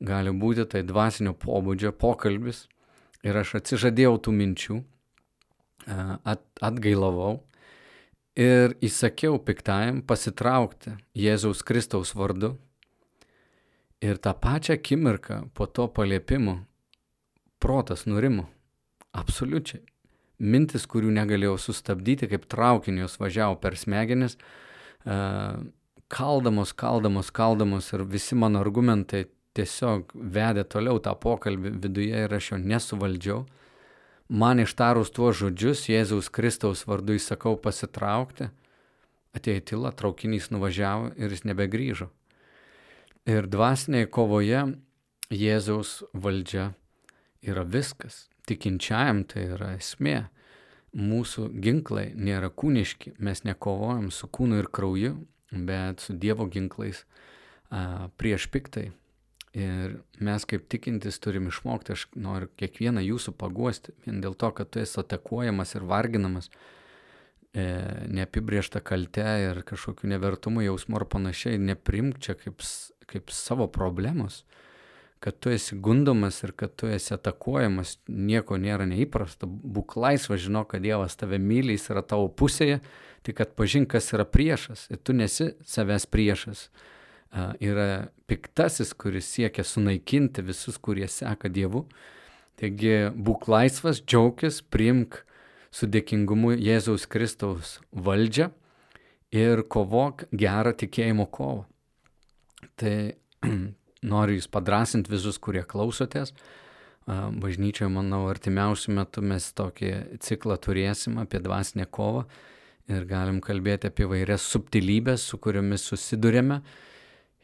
gali 0.00 0.32
būti 0.32 0.66
tai 0.68 0.82
dvasinio 0.86 1.32
pobūdžio 1.40 1.92
pokalbis 1.96 2.66
ir 3.26 3.36
aš 3.36 3.56
atsižadėjau 3.60 4.16
tų 4.26 4.34
minčių, 4.36 4.80
at, 5.88 6.44
atgailavau 6.60 7.40
ir 8.38 8.76
įsakiau 8.84 9.40
piktajam 9.44 10.02
pasitraukti 10.06 10.96
Jėzaus 11.16 11.64
Kristaus 11.66 12.14
vardu. 12.14 12.54
Ir 14.00 14.16
tą 14.16 14.32
pačią 14.32 14.78
akimirką 14.78 15.50
po 15.52 15.66
to 15.66 15.88
paliepimo 15.92 16.62
protas 17.60 18.06
nurimo. 18.08 18.46
Absoliučiai. 19.12 19.82
Mintis, 20.40 20.86
kurių 20.88 21.12
negalėjau 21.12 21.58
sustabdyti, 21.60 22.28
kaip 22.30 22.46
traukinius 22.48 23.18
važiavo 23.20 23.58
per 23.60 23.76
smegenis, 23.76 24.38
kaldamos, 26.10 26.72
kaldamos, 26.72 27.30
kaldamos 27.30 27.92
ir 27.92 28.06
visi 28.08 28.38
mano 28.38 28.62
argumentai 28.64 29.26
tiesiog 29.56 30.14
vedė 30.14 30.64
toliau 30.64 31.00
tą 31.02 31.14
pokalbį 31.18 31.74
viduje 31.82 32.24
ir 32.24 32.34
aš 32.34 32.52
jo 32.52 32.60
nesuvaldžiau. 32.62 33.44
Man 34.30 34.62
ištarus 34.62 35.10
tuos 35.10 35.40
žodžius, 35.40 35.88
Jėzaus 35.90 36.30
Kristaus 36.30 36.84
vardu 36.86 37.16
įsakau 37.18 37.56
pasitraukti, 37.58 38.48
atėjo 39.34 39.64
tyla, 39.72 39.90
traukinys 39.90 40.52
nuvažiavo 40.54 41.12
ir 41.18 41.34
jis 41.34 41.44
nebegrįžo. 41.50 42.08
Ir 43.30 43.50
dvasinėje 43.50 44.08
kovoje 44.14 44.62
Jėzaus 45.34 46.00
valdžia 46.14 46.70
yra 47.42 47.66
viskas. 47.66 48.28
Tikinčiajam 48.48 49.24
tai 49.28 49.48
yra 49.56 49.74
esmė. 49.78 50.18
Mūsų 50.96 51.50
ginklai 51.62 52.10
nėra 52.18 52.48
kūniški, 52.50 53.14
mes 53.22 53.44
nekovojam 53.46 54.08
su 54.10 54.26
kūnu 54.26 54.58
ir 54.58 54.70
krauju, 54.74 55.12
bet 55.52 56.02
su 56.02 56.16
Dievo 56.18 56.48
ginklais 56.50 57.04
a, 57.70 58.08
prieš 58.18 58.48
piktai. 58.50 58.90
Ir 59.54 59.96
mes 60.22 60.44
kaip 60.46 60.68
tikintis 60.70 61.18
turim 61.18 61.48
išmokti, 61.50 61.94
aš 61.96 62.04
noriu 62.14 62.46
kiekvieną 62.60 63.02
jūsų 63.02 63.34
paguosti, 63.38 63.94
vien 64.04 64.20
dėl 64.22 64.36
to, 64.38 64.52
kad 64.54 64.70
tu 64.70 64.78
esi 64.82 65.00
atakuojamas 65.02 65.74
ir 65.74 65.86
varginamas, 65.90 66.46
e, 67.50 67.64
neapibriešta 68.06 68.78
kalte 68.86 69.26
ir 69.48 69.62
kažkokiu 69.66 70.10
nevertumu 70.12 70.62
jausmu 70.62 71.00
ar 71.00 71.06
panašiai, 71.10 71.58
neprimk 71.58 72.22
čia 72.22 72.36
kaip, 72.38 72.62
kaip 73.10 73.34
savo 73.34 73.66
problemos, 73.66 74.44
kad 75.20 75.36
tu 75.36 75.52
esi 75.52 75.76
gundomas 75.76 76.40
ir 76.44 76.54
kad 76.56 76.72
tu 76.80 76.88
esi 76.88 77.12
atakuojamas, 77.14 77.98
nieko 78.08 78.56
nėra 78.56 78.86
neįprasta, 78.88 79.46
būk 79.46 79.98
laisvas, 80.00 80.40
žinok, 80.46 80.72
kad 80.72 80.84
Dievas 80.84 81.18
tave 81.20 81.38
myli, 81.38 81.76
jis 81.76 81.90
yra 81.92 82.02
tavo 82.02 82.30
pusėje, 82.32 82.80
tik 83.26 83.36
kad 83.42 83.52
pažink, 83.58 83.90
kas 83.92 84.08
yra 84.16 84.24
priešas 84.24 84.86
ir 84.88 85.02
tu 85.04 85.12
nesi 85.16 85.52
savęs 85.68 86.08
priešas 86.08 86.70
yra 87.60 88.08
piktasis, 88.26 88.92
kuris 88.94 89.28
siekia 89.28 89.64
sunaikinti 89.64 90.42
visus, 90.42 90.78
kurie 90.78 91.08
seka 91.08 91.48
Dievu. 91.48 91.84
Taigi 92.60 93.10
būk 93.14 93.46
laisvas, 93.48 94.02
džiaugis, 94.02 94.60
priimk 94.62 95.22
su 95.70 95.86
dėkingumu 95.86 96.56
Jėzaus 96.58 97.06
Kristaus 97.08 97.78
valdžią 97.92 98.50
ir 99.32 99.62
kovok 99.70 100.26
gerą 100.32 100.74
tikėjimo 100.76 101.28
kovą. 101.30 101.64
Tai 102.76 102.96
noriu 104.02 104.38
Jūs 104.38 104.50
padrasinti 104.52 105.12
visus, 105.12 105.38
kurie 105.38 105.62
klausotės. 105.66 106.34
Bažnyčioje, 107.06 107.88
manau, 107.90 108.26
artimiausių 108.30 108.94
metų 108.98 109.24
mes 109.26 109.48
tokį 109.56 110.20
ciklą 110.22 110.58
turėsim 110.62 111.18
apie 111.22 111.40
dvasinę 111.42 111.88
kovą 111.90 112.26
ir 112.90 113.06
galim 113.08 113.40
kalbėti 113.42 113.88
apie 113.88 114.06
vairias 114.10 114.44
subtilybės, 114.46 115.24
su 115.24 115.38
kuriomis 115.42 115.88
susidurėme 115.90 116.60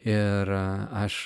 Ir 0.05 0.49
aš 0.93 1.25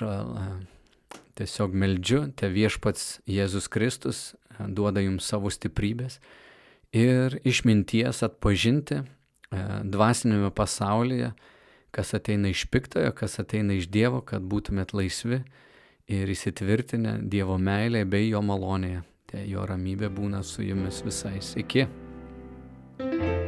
tiesiog 1.36 1.74
meldžiu, 1.76 2.22
te 2.36 2.48
viešpats 2.52 3.20
Jėzus 3.30 3.68
Kristus 3.72 4.32
duoda 4.58 5.04
jums 5.04 5.28
savo 5.28 5.52
stiprybės 5.52 6.20
ir 6.96 7.38
išminties 7.48 8.24
atpažinti 8.24 9.02
dvasinėme 9.52 10.52
pasaulyje, 10.56 11.34
kas 11.92 12.14
ateina 12.18 12.52
iš 12.52 12.66
piktojo, 12.72 13.12
kas 13.16 13.40
ateina 13.44 13.76
iš 13.78 13.90
Dievo, 13.92 14.22
kad 14.22 14.46
būtumėt 14.48 14.96
laisvi 14.98 15.42
ir 16.12 16.32
įsitvirtinę 16.32 17.20
Dievo 17.32 17.58
meilėje 17.62 18.10
bei 18.12 18.30
jo 18.30 18.44
malonėje. 18.46 19.04
Tai 19.32 19.46
jo 19.48 19.68
ramybė 19.68 20.10
būna 20.12 20.42
su 20.44 20.64
jumis 20.66 21.04
visais. 21.06 21.54
Iki. 21.56 21.88
thank 23.02 23.14
you 23.14 23.41